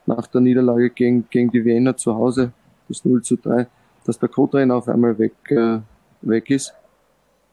nach 0.04 0.26
der 0.26 0.42
Niederlage 0.42 0.90
gegen, 0.90 1.26
gegen 1.30 1.50
die 1.50 1.64
Wiener 1.64 1.96
zu 1.96 2.14
Hause 2.14 2.52
das 2.88 3.04
0 3.04 3.22
zu 3.22 3.36
3, 3.36 3.66
dass 4.04 4.18
der 4.18 4.28
Co-Trainer 4.28 4.76
auf 4.76 4.88
einmal 4.88 5.18
weg, 5.18 5.34
äh, 5.50 5.78
weg 6.22 6.50
ist 6.50 6.74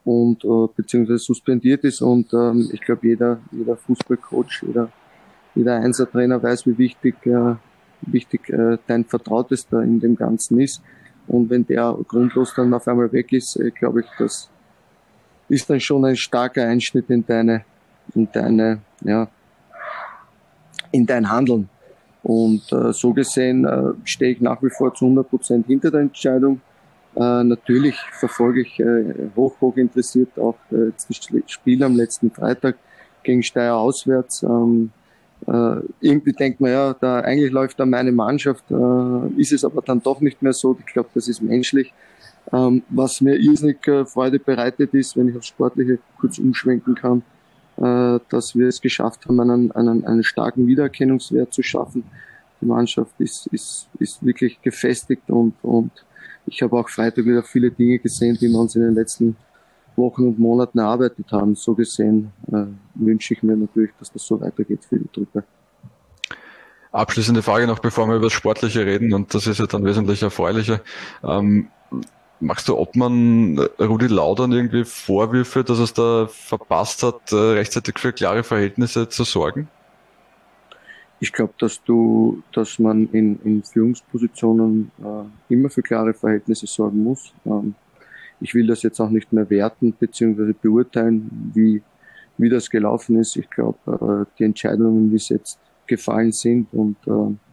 und 0.05 0.43
äh, 0.43 0.67
beziehungsweise 0.75 1.19
suspendiert 1.19 1.83
ist 1.83 2.01
und 2.01 2.33
ähm, 2.33 2.69
ich 2.73 2.81
glaube 2.81 3.07
jeder 3.07 3.39
jeder 3.51 3.77
Fußballcoach 3.77 4.63
jeder 4.67 4.89
jeder 5.55 5.75
Einsertrainer 5.75 6.41
weiß 6.41 6.67
wie 6.67 6.77
wichtig 6.77 7.25
äh, 7.25 7.55
wichtig 8.01 8.49
äh, 8.49 8.77
dein 8.87 9.05
Vertrautester 9.05 9.81
in 9.81 9.99
dem 9.99 10.15
Ganzen 10.15 10.59
ist. 10.59 10.81
Und 11.25 11.49
wenn 11.49 11.65
der 11.65 11.97
grundlos 12.05 12.53
dann 12.53 12.73
auf 12.73 12.87
einmal 12.87 13.11
weg 13.13 13.31
ist 13.31 13.55
äh, 13.55 13.71
glaube 13.71 14.01
ich 14.01 14.07
das 14.19 14.49
ist 15.47 15.69
dann 15.69 15.79
schon 15.79 16.03
ein 16.05 16.15
starker 16.15 16.65
Einschnitt 16.67 17.09
in 17.09 17.25
deine 17.25 17.63
in 18.13 18.29
deine 18.31 18.81
ja 19.01 19.29
in 20.91 21.05
dein 21.05 21.29
Handeln 21.29 21.69
und 22.23 22.71
äh, 22.71 22.93
so 22.93 23.13
gesehen 23.13 23.65
äh, 23.65 23.93
stehe 24.05 24.31
ich 24.31 24.41
nach 24.41 24.63
wie 24.63 24.69
vor 24.69 24.93
zu 24.93 25.05
100 25.05 25.29
Prozent 25.29 25.67
hinter 25.67 25.91
der 25.91 26.01
Entscheidung. 26.01 26.61
Äh, 27.15 27.43
natürlich 27.43 27.97
verfolge 28.13 28.61
ich 28.61 28.79
äh, 28.79 29.29
hoch, 29.35 29.53
hoch 29.59 29.75
interessiert 29.75 30.39
auch 30.39 30.55
äh, 30.71 30.91
das 30.91 31.19
Spiel 31.47 31.83
am 31.83 31.95
letzten 31.95 32.31
Freitag 32.31 32.77
gegen 33.23 33.43
Steyr 33.43 33.75
auswärts. 33.75 34.41
Ähm, 34.43 34.91
äh, 35.47 35.81
irgendwie 35.99 36.31
denkt 36.31 36.61
man, 36.61 36.71
ja, 36.71 36.93
da 36.93 37.19
eigentlich 37.19 37.51
läuft 37.51 37.79
da 37.79 37.85
meine 37.85 38.13
Mannschaft, 38.13 38.63
äh, 38.71 39.41
ist 39.41 39.51
es 39.51 39.65
aber 39.65 39.81
dann 39.81 40.01
doch 40.01 40.21
nicht 40.21 40.41
mehr 40.41 40.53
so. 40.53 40.77
Ich 40.79 40.93
glaube, 40.93 41.09
das 41.13 41.27
ist 41.27 41.41
menschlich. 41.41 41.93
Ähm, 42.51 42.83
was 42.89 43.19
mir 43.21 43.35
irrsinnig 43.35 43.85
äh, 43.87 44.05
Freude 44.05 44.39
bereitet 44.39 44.93
ist, 44.93 45.17
wenn 45.17 45.29
ich 45.29 45.35
aufs 45.35 45.47
Sportliche 45.47 45.99
kurz 46.19 46.39
umschwenken 46.39 46.95
kann, 46.95 47.23
äh, 47.77 48.19
dass 48.29 48.55
wir 48.55 48.67
es 48.67 48.81
geschafft 48.81 49.25
haben, 49.25 49.39
einen, 49.39 49.71
einen, 49.71 50.05
einen 50.05 50.23
starken 50.23 50.67
Wiedererkennungswert 50.67 51.53
zu 51.53 51.63
schaffen. 51.63 52.03
Die 52.61 52.65
Mannschaft 52.65 53.13
ist, 53.19 53.47
ist, 53.47 53.89
ist 53.99 54.23
wirklich 54.23 54.61
gefestigt 54.61 55.29
und, 55.29 55.53
und 55.63 55.91
ich 56.45 56.61
habe 56.61 56.77
auch 56.77 56.89
Freitag 56.89 57.25
wieder 57.25 57.43
viele 57.43 57.71
Dinge 57.71 57.99
gesehen, 57.99 58.37
die 58.39 58.47
wir 58.47 58.59
uns 58.59 58.75
in 58.75 58.81
den 58.81 58.95
letzten 58.95 59.35
Wochen 59.95 60.27
und 60.27 60.39
Monaten 60.39 60.79
erarbeitet 60.79 61.31
haben. 61.31 61.55
So 61.55 61.73
gesehen 61.73 62.31
äh, 62.51 62.65
wünsche 62.95 63.33
ich 63.33 63.43
mir 63.43 63.55
natürlich, 63.55 63.91
dass 63.99 64.11
das 64.11 64.25
so 64.25 64.39
weitergeht 64.39 64.83
für 64.85 64.97
die 64.97 65.07
Truppe. 65.07 65.43
Abschließende 66.91 67.41
Frage 67.41 67.65
noch, 67.65 67.79
bevor 67.79 68.07
wir 68.07 68.15
über 68.15 68.25
das 68.25 68.33
Sportliche 68.33 68.85
reden, 68.85 69.13
und 69.13 69.33
das 69.33 69.47
ist 69.47 69.59
ja 69.59 69.65
dann 69.65 69.83
wesentlich 69.83 70.21
erfreulicher. 70.21 70.81
Ähm, 71.23 71.69
Machst 72.43 72.67
du 72.67 72.77
Obmann 72.77 73.57
Rudi 73.79 74.07
Laudern 74.07 74.51
irgendwie 74.51 74.83
Vorwürfe, 74.83 75.63
dass 75.63 75.79
es 75.79 75.93
da 75.93 76.27
verpasst 76.27 77.01
hat, 77.01 77.31
äh, 77.31 77.35
rechtzeitig 77.35 77.97
für 77.97 78.11
klare 78.11 78.43
Verhältnisse 78.43 79.07
zu 79.07 79.23
sorgen? 79.23 79.69
Ich 81.21 81.31
glaube, 81.31 81.53
dass 81.57 81.81
du, 81.85 82.43
dass 82.51 82.79
man 82.79 83.07
in, 83.13 83.39
in 83.45 83.63
Führungspositionen 83.63 84.91
äh, 85.01 85.53
immer 85.53 85.69
für 85.69 85.81
klare 85.81 86.13
Verhältnisse 86.13 86.67
sorgen 86.67 87.01
muss. 87.01 87.33
Ähm, 87.45 87.75
ich 88.41 88.53
will 88.53 88.67
das 88.67 88.83
jetzt 88.83 88.99
auch 88.99 89.09
nicht 89.09 89.31
mehr 89.31 89.49
werten 89.49 89.93
bzw. 89.93 90.51
beurteilen, 90.61 91.51
wie, 91.53 91.81
wie 92.37 92.49
das 92.49 92.69
gelaufen 92.69 93.15
ist. 93.21 93.37
Ich 93.37 93.49
glaube, 93.49 94.25
äh, 94.27 94.35
die 94.37 94.43
Entscheidungen, 94.43 95.17
sie 95.17 95.35
jetzt 95.35 95.59
gefallen 95.87 96.33
sind 96.33 96.67
und 96.73 96.97
äh, 97.07 97.52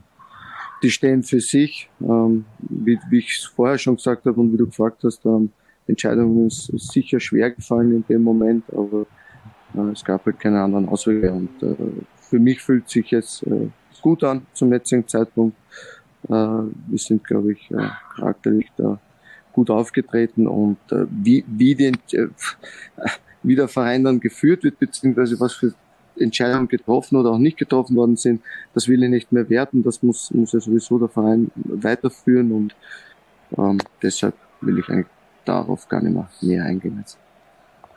die 0.82 0.90
stehen 0.90 1.22
für 1.22 1.40
sich. 1.40 1.88
Ähm, 2.00 2.44
wie, 2.60 2.98
wie 3.10 3.18
ich 3.18 3.38
es 3.38 3.44
vorher 3.44 3.78
schon 3.78 3.96
gesagt 3.96 4.26
habe 4.26 4.40
und 4.40 4.52
wie 4.52 4.56
du 4.56 4.66
gefragt 4.66 5.02
hast, 5.04 5.24
ähm, 5.26 5.50
die 5.86 5.92
Entscheidung 5.92 6.46
ist, 6.46 6.66
sicher 6.92 7.20
schwer 7.20 7.50
gefallen 7.50 7.92
in 7.92 8.04
dem 8.08 8.22
Moment, 8.22 8.64
aber 8.70 9.06
äh, 9.74 9.92
es 9.92 10.04
gab 10.04 10.24
halt 10.26 10.38
keine 10.38 10.60
anderen 10.62 10.88
Auswege. 10.88 11.32
Und 11.32 11.62
äh, 11.62 11.74
für 12.16 12.38
mich 12.38 12.60
fühlt 12.60 12.88
sich 12.88 13.10
jetzt 13.10 13.42
äh, 13.46 13.68
gut 14.00 14.24
an 14.24 14.46
zum 14.52 14.72
jetzigen 14.72 15.06
Zeitpunkt. 15.06 15.56
Äh, 16.28 16.32
wir 16.32 16.98
sind, 16.98 17.24
glaube 17.24 17.52
ich, 17.52 17.70
äh, 17.70 17.88
charakterlich 18.14 18.70
da 18.76 18.98
gut 19.52 19.70
aufgetreten 19.70 20.46
und 20.46 20.78
äh, 20.92 21.06
wie, 21.10 21.44
wie, 21.48 21.74
den, 21.74 21.96
wie 23.42 23.56
der 23.56 23.68
Verein 23.68 24.04
dann 24.04 24.20
geführt 24.20 24.62
wird, 24.62 24.78
beziehungsweise 24.78 25.38
was 25.40 25.54
für 25.54 25.74
Entscheidungen 26.20 26.68
getroffen 26.68 27.16
oder 27.16 27.30
auch 27.30 27.38
nicht 27.38 27.56
getroffen 27.56 27.96
worden 27.96 28.16
sind, 28.16 28.42
das 28.74 28.88
will 28.88 29.02
ich 29.02 29.10
nicht 29.10 29.32
mehr 29.32 29.48
werten. 29.48 29.82
Das 29.82 30.02
muss, 30.02 30.30
muss 30.32 30.52
ja 30.52 30.60
sowieso 30.60 30.98
der 30.98 31.08
Verein 31.08 31.50
weiterführen 31.54 32.52
und 32.52 32.74
ähm, 33.58 33.78
deshalb 34.02 34.34
will 34.60 34.78
ich 34.78 34.88
eigentlich 34.88 35.06
darauf 35.44 35.88
gar 35.88 36.00
nicht 36.00 36.14
mehr 36.14 36.28
näher 36.40 36.64
eingehen. 36.64 36.98
Jetzt. 36.98 37.18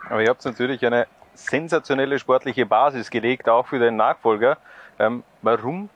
Aber 0.10 0.22
ihr 0.22 0.30
habt 0.30 0.44
natürlich 0.46 0.86
eine 0.86 1.08
sensationelle 1.34 2.20
sportliche 2.20 2.65
Basis 2.65 3.10
gelegt, 3.10 3.50
auch 3.50 3.68
für 3.68 3.80
den 3.80 3.96
Nachfolger. 3.96 4.58
Ähm, 5.00 5.24
warum 5.42 5.89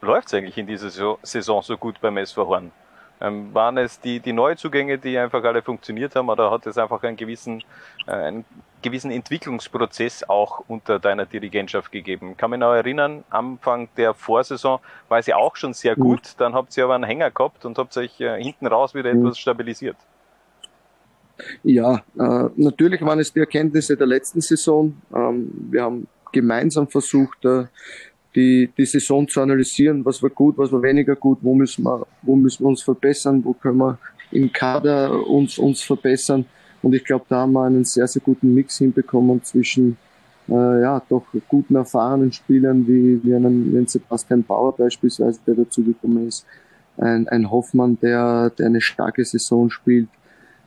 läuft 0.00 0.28
es 0.28 0.34
eigentlich 0.34 0.58
in 0.58 0.66
dieser 0.66 1.16
Saison 1.22 1.62
so 1.62 1.76
gut 1.76 2.00
beim 2.00 2.16
SV 2.16 2.46
Horn? 2.46 2.72
Ähm, 3.20 3.54
waren 3.54 3.78
es 3.78 3.98
die, 3.98 4.20
die 4.20 4.32
Neuzugänge, 4.34 4.98
die 4.98 5.16
einfach 5.16 5.42
alle 5.42 5.62
funktioniert 5.62 6.14
haben, 6.14 6.28
oder 6.28 6.50
hat 6.50 6.66
es 6.66 6.76
einfach 6.76 7.02
einen 7.02 7.16
gewissen, 7.16 7.64
äh, 8.06 8.12
einen 8.12 8.44
gewissen 8.86 9.10
Entwicklungsprozess 9.10 10.28
auch 10.28 10.62
unter 10.68 10.98
deiner 10.98 11.26
Dirigentschaft 11.26 11.90
gegeben? 11.90 12.36
Kann 12.36 12.50
mich 12.50 12.60
noch 12.60 12.72
erinnern, 12.72 13.24
Anfang 13.30 13.88
der 13.96 14.14
Vorsaison 14.14 14.78
war 15.08 15.18
es 15.18 15.26
ja 15.26 15.36
auch 15.36 15.56
schon 15.56 15.74
sehr 15.74 15.96
gut, 15.96 16.20
mhm. 16.20 16.38
dann 16.38 16.54
habt 16.54 16.76
ihr 16.76 16.84
aber 16.84 16.94
einen 16.94 17.04
Hänger 17.04 17.30
gehabt 17.30 17.64
und 17.64 17.78
habt 17.78 17.96
euch 17.96 18.20
äh, 18.20 18.42
hinten 18.42 18.66
raus 18.66 18.94
wieder 18.94 19.12
mhm. 19.12 19.26
etwas 19.26 19.38
stabilisiert. 19.38 19.96
Ja, 21.62 22.02
äh, 22.18 22.48
natürlich 22.56 23.02
waren 23.02 23.18
es 23.18 23.32
die 23.32 23.40
Erkenntnisse 23.40 23.96
der 23.96 24.06
letzten 24.06 24.40
Saison. 24.40 24.96
Ähm, 25.14 25.50
wir 25.70 25.82
haben 25.82 26.06
gemeinsam 26.32 26.88
versucht, 26.88 27.44
äh, 27.44 27.64
die, 28.34 28.70
die 28.76 28.86
Saison 28.86 29.26
zu 29.26 29.40
analysieren, 29.40 30.04
was 30.04 30.22
war 30.22 30.30
gut, 30.30 30.58
was 30.58 30.70
war 30.70 30.82
weniger 30.82 31.16
gut, 31.16 31.38
wo 31.40 31.54
müssen 31.54 31.84
wir, 31.84 32.06
wo 32.22 32.36
müssen 32.36 32.64
wir 32.64 32.68
uns 32.68 32.82
verbessern, 32.82 33.44
wo 33.44 33.54
können 33.54 33.78
wir 33.78 33.98
im 34.30 34.52
Kader 34.52 35.26
uns, 35.26 35.58
uns 35.58 35.82
verbessern. 35.82 36.44
Und 36.86 36.94
ich 36.94 37.04
glaube, 37.04 37.24
da 37.28 37.40
haben 37.40 37.52
wir 37.54 37.64
einen 37.64 37.84
sehr, 37.84 38.06
sehr 38.06 38.22
guten 38.22 38.54
Mix 38.54 38.78
hinbekommen 38.78 39.42
zwischen 39.42 39.96
äh, 40.48 40.52
ja, 40.52 41.02
doch 41.08 41.24
guten, 41.48 41.74
erfahrenen 41.74 42.30
Spielern 42.30 42.86
wie, 42.86 43.20
wie 43.24 43.34
einen, 43.34 43.74
wie 43.74 43.88
Sebastian 43.88 44.44
Bauer 44.44 44.76
beispielsweise, 44.76 45.40
der 45.44 45.56
dazugekommen 45.56 46.28
ist, 46.28 46.46
ein, 46.96 47.26
ein 47.26 47.50
Hoffmann, 47.50 47.98
der, 48.00 48.50
der 48.50 48.66
eine 48.66 48.80
starke 48.80 49.24
Saison 49.24 49.68
spielt. 49.68 50.06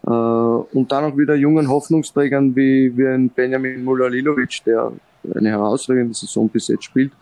Äh, 0.06 0.10
und 0.10 0.92
dann 0.92 1.06
auch 1.06 1.18
wieder 1.18 1.36
jungen 1.36 1.70
Hoffnungsträgern 1.70 2.54
wie, 2.54 2.98
wie 2.98 3.08
ein 3.08 3.30
Benjamin 3.30 3.82
Mulalilovic, 3.86 4.62
der 4.66 4.92
eine 5.34 5.52
herausragende 5.52 6.14
Saison 6.14 6.50
bis 6.50 6.68
jetzt 6.68 6.84
spielt. 6.84 7.14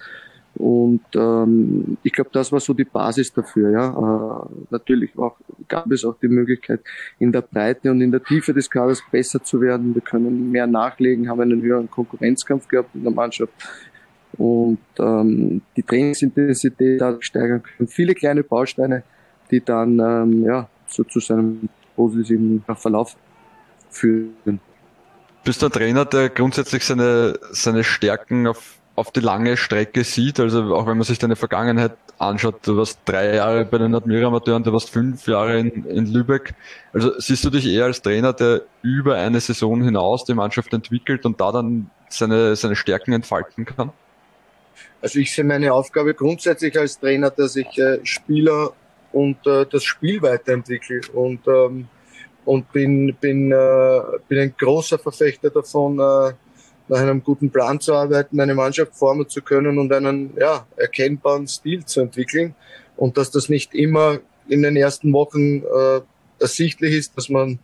Und 0.58 1.04
ähm, 1.16 1.98
ich 2.02 2.12
glaube, 2.12 2.32
das 2.34 2.52
war 2.52 2.60
so 2.60 2.74
die 2.74 2.84
Basis 2.84 3.32
dafür. 3.32 3.72
Ja. 3.72 3.90
Äh, 3.90 4.50
natürlich 4.72 5.18
auch, 5.18 5.36
gab 5.68 5.92
es 5.92 6.04
auch 6.04 6.16
die 6.20 6.28
Möglichkeit, 6.28 6.82
in 7.20 7.32
der 7.32 7.42
Breite 7.42 7.92
und 7.92 8.02
in 8.02 8.12
der 8.12 8.24
Tiefe 8.24 8.54
des 8.54 8.70
Kaders 8.70 9.04
besser 9.12 9.44
zu 9.44 9.62
werden. 9.62 9.94
Wir 9.94 10.02
können 10.02 10.52
mehr 10.52 10.66
nachlegen, 10.66 11.30
haben 11.30 11.42
einen 11.42 11.62
höheren 11.62 11.90
Konkurrenzkampf 11.90 12.68
gehabt 12.68 12.90
in 12.96 13.04
der 13.04 13.12
Mannschaft 13.12 13.54
und 14.38 14.80
ähm, 15.00 15.62
die 15.76 15.84
Trainingsintensität 15.84 17.02
steigern 17.20 17.62
können. 17.62 17.88
Viele 17.88 18.16
kleine 18.16 18.44
Bausteine, 18.44 19.04
die 19.52 19.64
dann 19.64 20.00
ähm, 20.00 20.44
ja, 20.44 20.68
so 20.88 21.04
zu 21.04 21.20
seinem 21.20 21.70
positiven 21.96 22.64
Verlauf 22.76 23.16
führen. 23.90 24.60
Bist 25.44 25.62
du 25.62 25.68
ein 25.68 25.72
Trainer, 25.72 26.06
der 26.06 26.30
grundsätzlich 26.30 26.84
seine, 26.84 27.40
seine 27.52 27.84
Stärken 27.84 28.48
auf 28.48 28.76
auf 28.98 29.12
die 29.12 29.20
lange 29.20 29.58
Strecke 29.58 30.04
sieht, 30.04 30.39
also 30.39 30.75
auch 30.75 30.88
wenn 30.88 30.98
man 30.98 31.04
sich 31.04 31.20
deine 31.20 31.36
Vergangenheit 31.36 31.92
anschaut, 32.18 32.66
du 32.66 32.77
warst 32.77 33.00
drei 33.06 33.36
Jahre 33.36 33.63
bei 33.63 33.77
den 33.77 33.94
Admira-Amateuren, 33.94 34.63
du 34.63 34.74
warst 34.74 34.89
fünf 34.89 35.27
Jahre 35.27 35.60
in, 35.60 35.86
in 35.86 36.08
Lübeck. 36.08 36.56
Also 36.94 37.12
siehst 37.20 37.46
du 37.46 37.51
dich 37.51 37.68
eher 37.68 37.86
als 37.86 38.01
Trainer, 38.01 38.34
der 38.34 38.63
über 38.82 39.16
eine 39.16 39.39
Saison 39.39 39.84
hinaus 39.84 40.25
die 40.25 40.34
Mannschaft 40.34 40.74
entwickelt 40.74 41.27
und 41.27 41.39
da 41.39 41.51
dann 41.51 41.92
seine, 42.10 42.56
seine 42.56 42.75
Stärken 42.75 43.13
entfalten 43.13 43.66
kann? 43.66 43.92
Also 45.00 45.20
ich 45.20 45.32
sehe 45.32 45.46
meine 45.46 45.74
Aufgabe 45.74 46.16
grundsätzlich 46.16 46.75
als 46.80 47.00
Trainer, 47.00 47.30
dass 47.30 47.56
ich 47.56 47.77
äh, 47.77 48.00
Spieler 48.04 48.72
und 49.12 49.46
äh, 49.46 49.68
das 49.70 49.84
Spiel 49.84 50.24
weiterentwickle 50.24 51.01
und 51.13 51.48
ähm, 51.48 51.88
und 52.46 52.72
bin 52.72 53.16
bin 53.22 53.51
äh, 53.51 54.01
bin 54.27 54.39
ein 54.39 54.56
großer 54.58 54.98
Verfechter 54.98 55.51
davon, 55.51 56.00
äh, 56.00 56.34
nach 56.88 57.00
einem 57.00 57.24
guten 57.24 57.50
Plan 57.50 57.79
zu 57.79 57.94
arbeiten, 57.94 58.39
eine 58.39 58.56
Mannschaft 58.56 58.96
formen 58.96 59.27
zu 59.27 59.41
können 59.41 59.77
und 59.77 59.91
einen 59.91 60.34
ja, 60.38 60.65
erkennbaren 60.75 61.48
Stil 61.48 61.86
zu 61.86 62.01
entwickeln. 62.01 62.56
Und 62.96 63.17
dass 63.17 63.32
das 63.32 63.50
nicht 63.50 63.74
immer 63.74 64.20
in 64.48 64.63
den 64.63 64.75
ersten 64.75 65.13
Wochen 65.13 65.63
äh, 65.63 66.01
ersichtlich 66.39 66.96
ist, 66.96 67.17
dass 67.17 67.29
man 67.29 67.60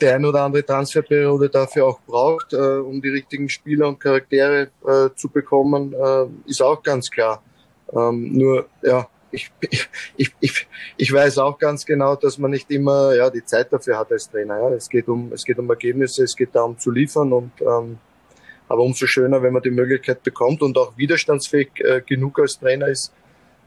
die 0.00 0.08
ein 0.08 0.24
oder 0.24 0.42
andere 0.42 0.64
Transferperiode 0.64 1.48
dafür 1.48 1.86
auch 1.86 2.00
braucht, 2.00 2.52
äh, 2.52 2.56
um 2.56 3.00
die 3.00 3.08
richtigen 3.08 3.48
Spieler 3.48 3.88
und 3.88 4.00
Charaktere 4.00 4.68
äh, 4.86 5.08
zu 5.14 5.28
bekommen, 5.28 5.94
äh, 5.94 6.26
ist 6.50 6.62
auch 6.62 6.82
ganz 6.82 7.10
klar. 7.10 7.42
Ähm, 7.92 8.36
nur, 8.36 8.66
ja, 8.82 9.08
ich, 9.30 9.50
ich, 10.16 10.34
ich, 10.40 10.66
ich 10.96 11.12
weiß 11.12 11.38
auch 11.38 11.58
ganz 11.58 11.84
genau, 11.84 12.16
dass 12.16 12.38
man 12.38 12.50
nicht 12.50 12.70
immer 12.70 13.14
ja, 13.14 13.30
die 13.30 13.44
Zeit 13.44 13.72
dafür 13.72 13.98
hat 13.98 14.10
als 14.12 14.30
Trainer. 14.30 14.58
Ja. 14.58 14.70
Es, 14.70 14.88
geht 14.88 15.08
um, 15.08 15.32
es 15.32 15.44
geht 15.44 15.58
um 15.58 15.68
Ergebnisse, 15.70 16.24
es 16.24 16.36
geht 16.36 16.54
darum 16.54 16.78
zu 16.78 16.90
liefern 16.90 17.32
und 17.32 17.52
ähm, 17.60 17.98
aber 18.68 18.82
umso 18.82 19.06
schöner, 19.06 19.42
wenn 19.42 19.52
man 19.52 19.62
die 19.62 19.70
Möglichkeit 19.70 20.22
bekommt 20.22 20.62
und 20.62 20.76
auch 20.78 20.96
widerstandsfähig 20.96 21.70
äh, 21.76 22.00
genug 22.00 22.38
als 22.38 22.58
Trainer 22.58 22.88
ist, 22.88 23.12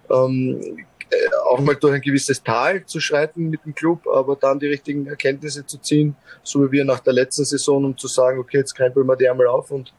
ähm, 0.10 0.86
äh, 1.10 1.16
auch 1.50 1.60
mal 1.60 1.76
durch 1.76 1.96
ein 1.96 2.02
gewisses 2.02 2.44
Tal 2.44 2.86
zu 2.86 3.00
schreiten 3.00 3.50
mit 3.50 3.64
dem 3.64 3.74
Club, 3.74 4.08
aber 4.08 4.36
dann 4.36 4.60
die 4.60 4.68
richtigen 4.68 5.08
Erkenntnisse 5.08 5.66
zu 5.66 5.78
ziehen, 5.78 6.16
so 6.44 6.66
wie 6.66 6.72
wir 6.72 6.86
nach 6.86 7.00
der 7.00 7.14
letzten 7.14 7.46
Saison, 7.46 7.86
um 7.86 7.98
zu 7.98 8.08
sagen, 8.08 8.40
okay, 8.40 8.58
jetzt 8.58 8.76
krempeln 8.76 9.08
wir 9.08 9.16
die 9.16 9.30
einmal 9.30 9.48
auf 9.48 9.72
und, 9.72 9.94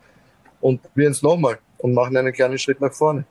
und 0.61 0.83
probieren 0.83 1.13
es 1.13 1.23
nochmal 1.23 1.59
und 1.79 1.95
machen 1.95 2.17
einen 2.17 2.33
kleinen 2.33 2.59
Schritt 2.59 2.81
nach 2.81 2.93
vorne. 2.93 3.25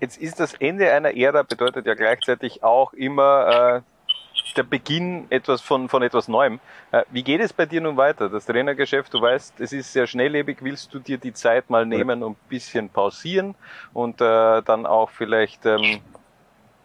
Jetzt 0.00 0.18
ist 0.18 0.40
das 0.40 0.54
Ende 0.54 0.90
einer 0.90 1.16
Ära, 1.16 1.42
bedeutet 1.42 1.86
ja 1.86 1.94
gleichzeitig 1.94 2.62
auch 2.62 2.92
immer 2.94 3.82
äh, 3.84 3.93
der 4.56 4.62
Beginn 4.62 5.26
etwas 5.30 5.60
von, 5.60 5.88
von 5.88 6.02
etwas 6.02 6.28
Neuem. 6.28 6.60
Äh, 6.92 7.02
wie 7.10 7.22
geht 7.22 7.40
es 7.40 7.52
bei 7.52 7.66
dir 7.66 7.80
nun 7.80 7.96
weiter? 7.96 8.28
Das 8.28 8.46
Trainergeschäft, 8.46 9.12
du 9.12 9.20
weißt, 9.20 9.60
es 9.60 9.72
ist 9.72 9.92
sehr 9.92 10.06
schnelllebig. 10.06 10.58
Willst 10.60 10.92
du 10.94 10.98
dir 10.98 11.18
die 11.18 11.32
Zeit 11.32 11.70
mal 11.70 11.86
nehmen 11.86 12.22
und 12.22 12.32
ein 12.32 12.48
bisschen 12.48 12.88
pausieren 12.88 13.54
und 13.92 14.20
äh, 14.20 14.62
dann 14.62 14.86
auch 14.86 15.10
vielleicht 15.10 15.66
ähm, 15.66 16.00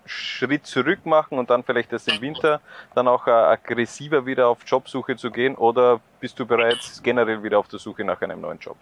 Schritt 0.06 0.66
zurück 0.66 1.06
machen 1.06 1.38
und 1.38 1.50
dann 1.50 1.64
vielleicht 1.64 1.94
erst 1.94 2.12
im 2.12 2.20
Winter 2.22 2.62
dann 2.96 3.08
auch 3.08 3.28
äh, 3.28 3.32
aggressiver 3.32 4.26
wieder 4.26 4.48
auf 4.48 4.60
Jobsuche 4.66 5.16
zu 5.16 5.32
gehen? 5.32 5.56
Oder 5.56 6.02
bist 6.20 6.40
du 6.40 6.46
bereits 6.46 7.02
generell 7.04 7.44
wieder 7.44 7.60
auf 7.60 7.68
der 7.68 7.80
Suche 7.80 8.04
nach 8.04 8.22
einem 8.22 8.42
neuen 8.42 8.60
Job? 8.60 8.78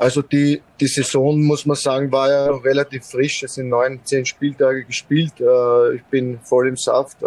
Also 0.00 0.22
die, 0.22 0.62
die 0.78 0.86
Saison, 0.86 1.42
muss 1.42 1.66
man 1.66 1.76
sagen, 1.76 2.12
war 2.12 2.30
ja 2.30 2.46
relativ 2.54 3.04
frisch. 3.04 3.42
Es 3.42 3.54
sind 3.54 3.68
neun, 3.68 4.00
zehn 4.04 4.24
Spieltage 4.24 4.84
gespielt. 4.84 5.32
Äh, 5.40 5.96
ich 5.96 6.04
bin 6.04 6.38
voll 6.44 6.68
im 6.68 6.76
Saft. 6.76 7.20
Äh, 7.20 7.26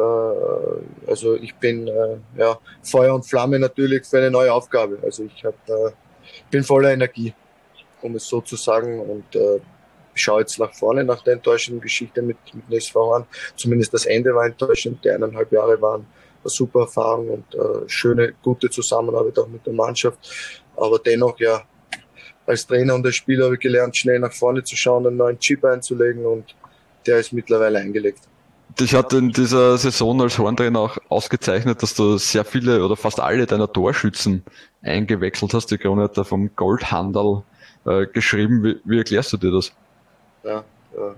also 1.05 1.35
ich 1.35 1.53
bin 1.55 1.89
äh, 1.89 2.15
ja, 2.37 2.57
Feuer 2.81 3.13
und 3.13 3.27
Flamme 3.27 3.59
natürlich 3.59 4.05
für 4.05 4.19
eine 4.19 4.31
neue 4.31 4.53
Aufgabe. 4.53 4.97
Also 5.03 5.25
ich 5.25 5.43
habe 5.43 5.93
bin 6.49 6.63
voller 6.63 6.93
Energie, 6.93 7.33
um 8.01 8.15
es 8.15 8.25
so 8.25 8.39
zu 8.39 8.55
sagen. 8.55 9.01
Und 9.01 9.35
äh, 9.35 9.59
schaue 10.13 10.39
jetzt 10.39 10.57
nach 10.57 10.73
vorne 10.73 11.03
nach 11.03 11.21
der 11.23 11.33
enttäuschenden 11.33 11.81
Geschichte 11.81 12.21
mit, 12.21 12.37
mit 12.53 12.69
dem 12.69 12.77
SV 12.77 13.15
an. 13.15 13.25
Zumindest 13.57 13.93
das 13.93 14.05
Ende 14.05 14.33
war 14.33 14.45
enttäuschend. 14.45 15.03
Die 15.03 15.09
eineinhalb 15.09 15.51
Jahre 15.51 15.81
waren 15.81 16.05
eine 16.41 16.49
super 16.49 16.81
Erfahrung 16.81 17.29
und 17.29 17.89
schöne, 17.89 18.33
gute 18.41 18.69
Zusammenarbeit 18.69 19.37
auch 19.39 19.47
mit 19.47 19.65
der 19.65 19.73
Mannschaft. 19.73 20.19
Aber 20.75 20.99
dennoch, 20.99 21.39
ja, 21.39 21.63
als 22.45 22.67
Trainer 22.67 22.95
und 22.95 23.05
als 23.05 23.15
Spieler 23.15 23.45
habe 23.45 23.55
ich 23.55 23.61
gelernt, 23.61 23.95
schnell 23.95 24.19
nach 24.19 24.33
vorne 24.33 24.63
zu 24.63 24.75
schauen, 24.75 25.07
einen 25.07 25.17
neuen 25.17 25.39
Chip 25.39 25.63
einzulegen 25.63 26.25
und 26.25 26.55
der 27.05 27.19
ist 27.19 27.33
mittlerweile 27.33 27.79
eingelegt. 27.79 28.19
Dich 28.79 28.95
hat 28.95 29.11
in 29.13 29.31
dieser 29.31 29.77
Saison 29.77 30.21
als 30.21 30.37
Horntrainer 30.37 30.79
auch 30.79 30.97
ausgezeichnet, 31.09 31.83
dass 31.83 31.93
du 31.93 32.17
sehr 32.17 32.45
viele 32.45 32.85
oder 32.85 32.95
fast 32.95 33.19
alle 33.19 33.45
deiner 33.45 33.71
Torschützen 33.71 34.43
eingewechselt 34.81 35.53
hast. 35.53 35.71
Die 35.71 35.77
Krone 35.77 36.03
hat 36.03 36.17
da 36.17 36.23
vom 36.23 36.55
Goldhandel 36.55 37.43
äh, 37.85 38.05
geschrieben. 38.05 38.63
Wie, 38.63 38.77
wie 38.85 38.99
erklärst 38.99 39.33
du 39.33 39.37
dir 39.37 39.51
das? 39.51 39.73
Ja, 40.43 40.59
äh, 40.93 41.13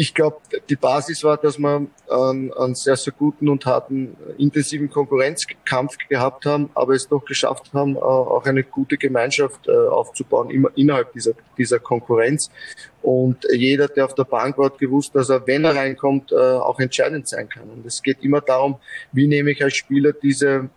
ich 0.00 0.14
glaube, 0.14 0.38
die 0.70 0.76
Basis 0.76 1.22
war, 1.24 1.36
dass 1.36 1.58
wir 1.58 1.86
einen, 2.08 2.74
sehr, 2.74 2.96
sehr 2.96 3.12
guten 3.12 3.50
und 3.50 3.66
harten, 3.66 4.16
intensiven 4.38 4.88
Konkurrenzkampf 4.88 5.98
gehabt 6.08 6.46
haben, 6.46 6.70
aber 6.74 6.94
es 6.94 7.06
doch 7.06 7.22
geschafft 7.22 7.74
haben, 7.74 7.96
äh, 7.96 7.98
auch 7.98 8.46
eine 8.46 8.64
gute 8.64 8.96
Gemeinschaft 8.96 9.68
äh, 9.68 9.72
aufzubauen, 9.72 10.48
immer 10.48 10.70
innerhalb 10.74 11.12
dieser, 11.12 11.32
dieser 11.58 11.80
Konkurrenz. 11.80 12.50
Und 13.02 13.46
jeder, 13.52 13.88
der 13.88 14.06
auf 14.06 14.14
der 14.14 14.24
Bank 14.24 14.56
war, 14.56 14.70
hat 14.70 14.78
gewusst, 14.78 15.14
dass 15.14 15.28
er, 15.28 15.46
wenn 15.46 15.66
er 15.66 15.76
reinkommt, 15.76 16.32
auch 16.32 16.80
entscheidend 16.80 17.28
sein 17.28 17.50
kann. 17.50 17.68
Und 17.68 17.84
es 17.84 18.02
geht 18.02 18.22
immer 18.22 18.40
darum, 18.40 18.76
wie 19.12 19.26
nehme 19.26 19.50
ich 19.50 19.62
als 19.62 19.76
Spieler 19.76 20.14
diese, 20.14 20.70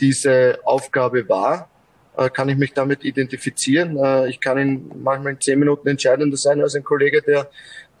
diese 0.00 0.58
Aufgabe 0.64 1.28
wahr 1.28 1.68
äh, 2.18 2.30
kann 2.30 2.48
ich 2.48 2.56
mich 2.56 2.72
damit 2.74 3.04
identifizieren. 3.04 3.96
Äh, 3.96 4.28
ich 4.28 4.40
kann 4.40 4.58
in 4.58 4.90
manchmal 5.02 5.34
in 5.34 5.40
zehn 5.40 5.58
Minuten 5.58 5.86
entscheidender 5.86 6.36
sein 6.36 6.60
als 6.60 6.74
ein 6.74 6.82
Kollege, 6.82 7.22
der, 7.22 7.48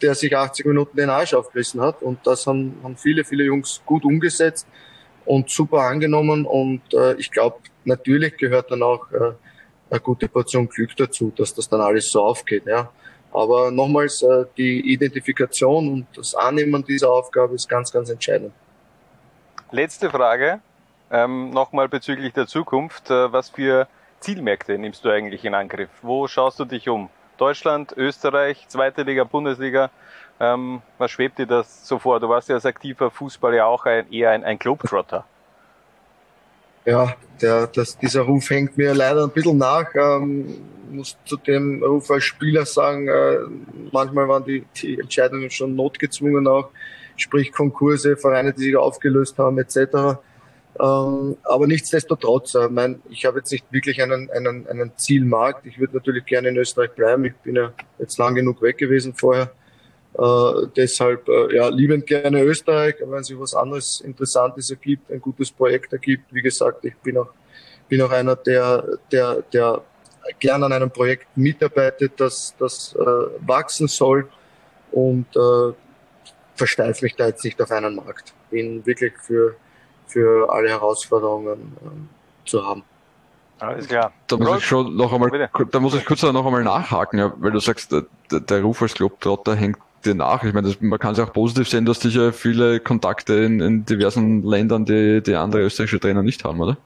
der 0.02 0.14
sich 0.16 0.36
80 0.36 0.66
Minuten 0.66 0.96
den 0.96 1.08
Arsch 1.08 1.34
aufgerissen 1.34 1.80
hat. 1.80 2.02
Und 2.02 2.26
das 2.26 2.46
haben, 2.46 2.76
haben 2.82 2.96
viele, 2.96 3.24
viele 3.24 3.44
Jungs 3.44 3.80
gut 3.86 4.04
umgesetzt 4.04 4.66
und 5.24 5.48
super 5.50 5.82
angenommen. 5.82 6.46
Und 6.46 6.82
äh, 6.92 7.14
ich 7.14 7.30
glaube, 7.30 7.58
natürlich 7.84 8.36
gehört 8.36 8.72
dann 8.72 8.82
auch 8.82 9.08
äh, 9.12 9.34
eine 9.88 10.00
gute 10.00 10.28
Portion 10.28 10.68
Glück 10.68 10.96
dazu, 10.96 11.32
dass 11.36 11.54
das 11.54 11.68
dann 11.68 11.80
alles 11.80 12.10
so 12.10 12.20
aufgeht. 12.20 12.66
Ja. 12.66 12.90
Aber 13.32 13.70
nochmals, 13.70 14.22
äh, 14.22 14.46
die 14.56 14.92
Identifikation 14.92 15.92
und 15.92 16.06
das 16.16 16.34
Annehmen 16.34 16.84
dieser 16.84 17.10
Aufgabe 17.12 17.54
ist 17.54 17.68
ganz, 17.68 17.92
ganz 17.92 18.10
entscheidend. 18.10 18.52
Letzte 19.70 20.10
Frage, 20.10 20.60
ähm, 21.12 21.50
nochmal 21.50 21.88
bezüglich 21.88 22.32
der 22.32 22.48
Zukunft. 22.48 23.10
Äh, 23.10 23.32
was 23.32 23.50
für 23.50 23.86
Zielmärkte 24.20 24.78
nimmst 24.78 25.04
du 25.04 25.10
eigentlich 25.10 25.44
in 25.44 25.54
Angriff? 25.54 25.90
Wo 26.02 26.26
schaust 26.26 26.58
du 26.58 26.64
dich 26.64 26.88
um? 26.88 27.08
Deutschland, 27.36 27.92
Österreich, 27.96 28.66
zweite 28.68 29.02
Liga, 29.02 29.24
Bundesliga. 29.24 29.90
Ähm, 30.40 30.82
was 30.98 31.10
schwebt 31.10 31.38
dir 31.38 31.46
das 31.46 31.86
so 31.86 31.98
vor? 31.98 32.20
Du 32.20 32.28
warst 32.28 32.48
ja 32.48 32.56
als 32.56 32.66
aktiver 32.66 33.10
Fußballer 33.10 33.56
ja 33.56 33.64
auch 33.66 33.86
ein, 33.86 34.10
eher 34.12 34.30
ein, 34.30 34.44
ein 34.44 34.58
Globetrotter. 34.58 35.24
Ja, 36.84 37.14
der, 37.40 37.66
das, 37.66 37.98
dieser 37.98 38.22
Ruf 38.22 38.50
hängt 38.50 38.76
mir 38.76 38.94
leider 38.94 39.24
ein 39.24 39.30
bisschen 39.30 39.58
nach. 39.58 39.86
Ähm, 39.94 40.58
muss 40.90 41.16
zu 41.24 41.36
dem 41.36 41.82
Ruf 41.82 42.10
als 42.10 42.24
Spieler 42.24 42.64
sagen, 42.64 43.08
äh, 43.08 43.38
manchmal 43.92 44.28
waren 44.28 44.44
die, 44.44 44.64
die 44.76 44.98
Entscheidungen 44.98 45.50
schon 45.50 45.74
notgezwungen 45.76 46.46
auch, 46.46 46.70
sprich 47.16 47.52
Konkurse, 47.52 48.16
Vereine, 48.16 48.52
die 48.52 48.62
sich 48.62 48.76
aufgelöst 48.76 49.38
haben 49.38 49.58
etc. 49.58 50.18
Ähm, 50.80 51.36
aber 51.42 51.66
nichtsdestotrotz, 51.66 52.54
äh, 52.54 52.68
mein, 52.68 53.02
ich 53.10 53.24
habe 53.24 53.38
jetzt 53.38 53.50
nicht 53.50 53.64
wirklich 53.72 54.00
einen, 54.00 54.30
einen, 54.30 54.66
einen 54.68 54.92
Zielmarkt. 54.96 55.66
Ich 55.66 55.78
würde 55.78 55.96
natürlich 55.96 56.24
gerne 56.24 56.48
in 56.48 56.56
Österreich 56.56 56.90
bleiben. 56.92 57.24
Ich 57.24 57.34
bin 57.36 57.56
ja 57.56 57.72
jetzt 57.98 58.18
lang 58.18 58.34
genug 58.34 58.62
weg 58.62 58.78
gewesen 58.78 59.14
vorher. 59.14 59.50
Äh, 60.16 60.66
deshalb, 60.76 61.28
äh, 61.28 61.56
ja, 61.56 61.68
liebend 61.68 62.06
gerne 62.06 62.42
Österreich. 62.42 62.96
Aber 63.02 63.12
wenn 63.12 63.24
sich 63.24 63.38
was 63.38 63.54
anderes 63.54 64.00
Interessantes 64.00 64.70
ergibt, 64.70 65.10
ein 65.10 65.20
gutes 65.20 65.50
Projekt 65.50 65.92
ergibt, 65.92 66.32
wie 66.32 66.42
gesagt, 66.42 66.84
ich 66.84 66.96
bin 66.96 67.18
auch, 67.18 67.30
bin 67.88 68.00
auch 68.02 68.10
einer, 68.10 68.36
der, 68.36 68.98
der, 69.10 69.42
der 69.52 69.82
gern 70.38 70.62
an 70.62 70.72
einem 70.72 70.90
Projekt 70.90 71.26
mitarbeitet, 71.36 72.12
das, 72.18 72.54
das 72.58 72.94
äh, 72.94 73.04
wachsen 73.46 73.88
soll 73.88 74.28
und 74.92 75.26
äh, 75.34 75.72
versteife 76.54 77.04
mich 77.04 77.16
da 77.16 77.26
jetzt 77.26 77.44
nicht 77.44 77.60
auf 77.60 77.70
einen 77.70 77.96
Markt. 77.96 78.34
Bin 78.50 78.84
wirklich 78.86 79.14
für 79.20 79.56
für 80.08 80.52
alle 80.52 80.68
Herausforderungen 80.68 81.76
äh, 81.82 82.48
zu 82.48 82.66
haben. 82.66 82.82
Alles 83.60 83.88
klar. 83.88 84.12
Da 84.26 84.36
muss 84.36 84.58
ich 84.58 84.66
schon 84.66 84.96
noch 84.96 85.12
einmal, 85.12 85.50
da 85.70 85.80
muss 85.80 85.94
ich 85.94 86.04
kurz 86.04 86.22
noch 86.22 86.46
einmal 86.46 86.62
nachhaken, 86.62 87.18
ja, 87.18 87.32
weil 87.38 87.50
du 87.50 87.58
sagst, 87.58 87.92
der, 87.92 88.04
der 88.40 88.62
Ruf 88.62 88.82
als 88.82 88.94
Globetrotter 88.94 89.54
hängt 89.56 89.78
dir 90.04 90.14
nach. 90.14 90.44
Ich 90.44 90.54
meine, 90.54 90.68
das, 90.68 90.80
man 90.80 90.98
kann 90.98 91.12
es 91.12 91.18
auch 91.18 91.32
positiv 91.32 91.68
sehen, 91.68 91.84
dass 91.84 92.00
sicher 92.00 92.32
viele 92.32 92.78
Kontakte 92.78 93.34
in, 93.34 93.60
in 93.60 93.84
diversen 93.84 94.42
Ländern, 94.42 94.84
die, 94.84 95.22
die 95.22 95.34
andere 95.34 95.62
österreichische 95.62 95.98
Trainer 95.98 96.22
nicht 96.22 96.44
haben, 96.44 96.60
oder? 96.60 96.76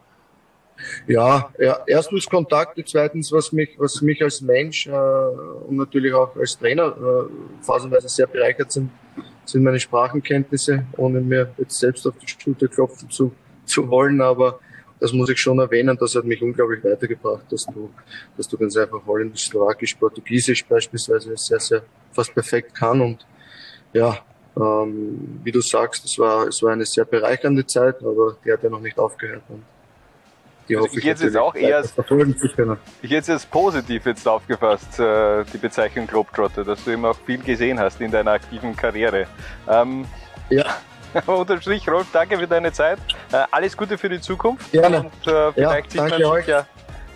Ja, 1.06 1.50
ja, 1.58 1.78
erstens 1.86 2.28
Kontakte, 2.28 2.84
zweitens, 2.84 3.30
was 3.30 3.52
mich, 3.52 3.70
was 3.78 4.00
mich 4.00 4.22
als 4.22 4.40
Mensch 4.40 4.86
äh, 4.86 4.90
und 4.90 5.76
natürlich 5.76 6.12
auch 6.12 6.34
als 6.36 6.58
Trainer 6.58 6.88
äh, 6.88 7.64
phasenweise 7.64 8.08
sehr 8.08 8.26
bereichert 8.26 8.72
sind, 8.72 8.90
sind 9.44 9.62
meine 9.62 9.80
Sprachenkenntnisse, 9.80 10.84
ohne 10.96 11.20
mir 11.20 11.52
jetzt 11.58 11.78
selbst 11.78 12.06
auf 12.06 12.14
die 12.18 12.28
Schulter 12.28 12.68
klopfen 12.68 13.10
zu, 13.10 13.32
zu 13.64 13.88
wollen, 13.88 14.20
aber 14.20 14.60
das 15.00 15.12
muss 15.12 15.28
ich 15.30 15.40
schon 15.40 15.58
erwähnen, 15.58 15.96
das 15.98 16.14
hat 16.14 16.24
mich 16.24 16.40
unglaublich 16.40 16.84
weitergebracht, 16.84 17.44
dass 17.50 17.66
du, 17.66 17.90
dass 18.36 18.46
du 18.46 18.56
ganz 18.56 18.76
einfach 18.76 19.04
Holländisch, 19.04 19.48
Slowakisch, 19.48 19.94
Portugiesisch 19.94 20.64
beispielsweise 20.64 21.36
sehr, 21.36 21.58
sehr 21.58 21.82
fast 22.12 22.32
perfekt 22.32 22.74
kann 22.74 23.00
und 23.00 23.26
ja, 23.92 24.18
ähm, 24.56 25.40
wie 25.42 25.50
du 25.50 25.60
sagst, 25.60 26.04
es 26.04 26.18
war, 26.18 26.46
es 26.46 26.62
war 26.62 26.72
eine 26.72 26.86
sehr 26.86 27.04
bereichernde 27.04 27.66
Zeit, 27.66 28.00
aber 28.02 28.36
die 28.44 28.52
hat 28.52 28.62
ja 28.62 28.70
noch 28.70 28.80
nicht 28.80 28.98
aufgehört 28.98 29.42
und 29.48 29.62
die 30.68 30.76
also 30.76 30.88
ich 30.96 31.04
jetzt 31.04 31.36
auch 31.36 31.54
eher 31.54 31.82
ich 33.02 33.10
jetzt 33.10 33.30
als 33.30 33.46
positiv 33.46 34.06
jetzt 34.06 34.26
aufgefasst, 34.26 35.00
äh, 35.00 35.44
die 35.52 35.58
Bezeichnung 35.58 36.06
Globetrotter, 36.06 36.64
dass 36.64 36.84
du 36.84 36.90
eben 36.90 37.04
auch 37.04 37.16
viel 37.26 37.38
gesehen 37.38 37.78
hast 37.80 38.00
in 38.00 38.10
deiner 38.10 38.32
aktiven 38.32 38.76
Karriere. 38.76 39.26
Ähm, 39.68 40.06
ja. 40.50 40.64
Unterm 41.26 41.60
Strich, 41.60 41.86
Rolf, 41.88 42.06
danke 42.12 42.38
für 42.38 42.46
deine 42.46 42.72
Zeit. 42.72 42.98
Äh, 43.32 43.44
alles 43.50 43.76
Gute 43.76 43.98
für 43.98 44.08
die 44.08 44.20
Zukunft. 44.20 44.72
Gerne. 44.72 45.00
Und 45.00 45.32
äh, 45.32 45.52
vielleicht 45.52 45.94
ja, 45.94 46.08
sieht 46.08 46.18
man 46.18 46.36
sich 46.36 46.46
ja 46.46 46.66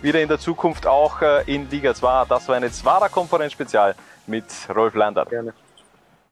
wieder 0.01 0.21
in 0.21 0.27
der 0.27 0.39
Zukunft 0.39 0.85
auch 0.85 1.21
äh, 1.21 1.43
in 1.51 1.69
Liga 1.69 1.93
2. 1.93 2.25
Das 2.29 2.47
war 2.47 2.55
eine 2.55 2.71
Zwarer-Konferenz-Spezial 2.71 3.95
mit 4.27 4.45
Rolf 4.73 4.93
Landert. 4.93 5.29
Gerne. 5.29 5.53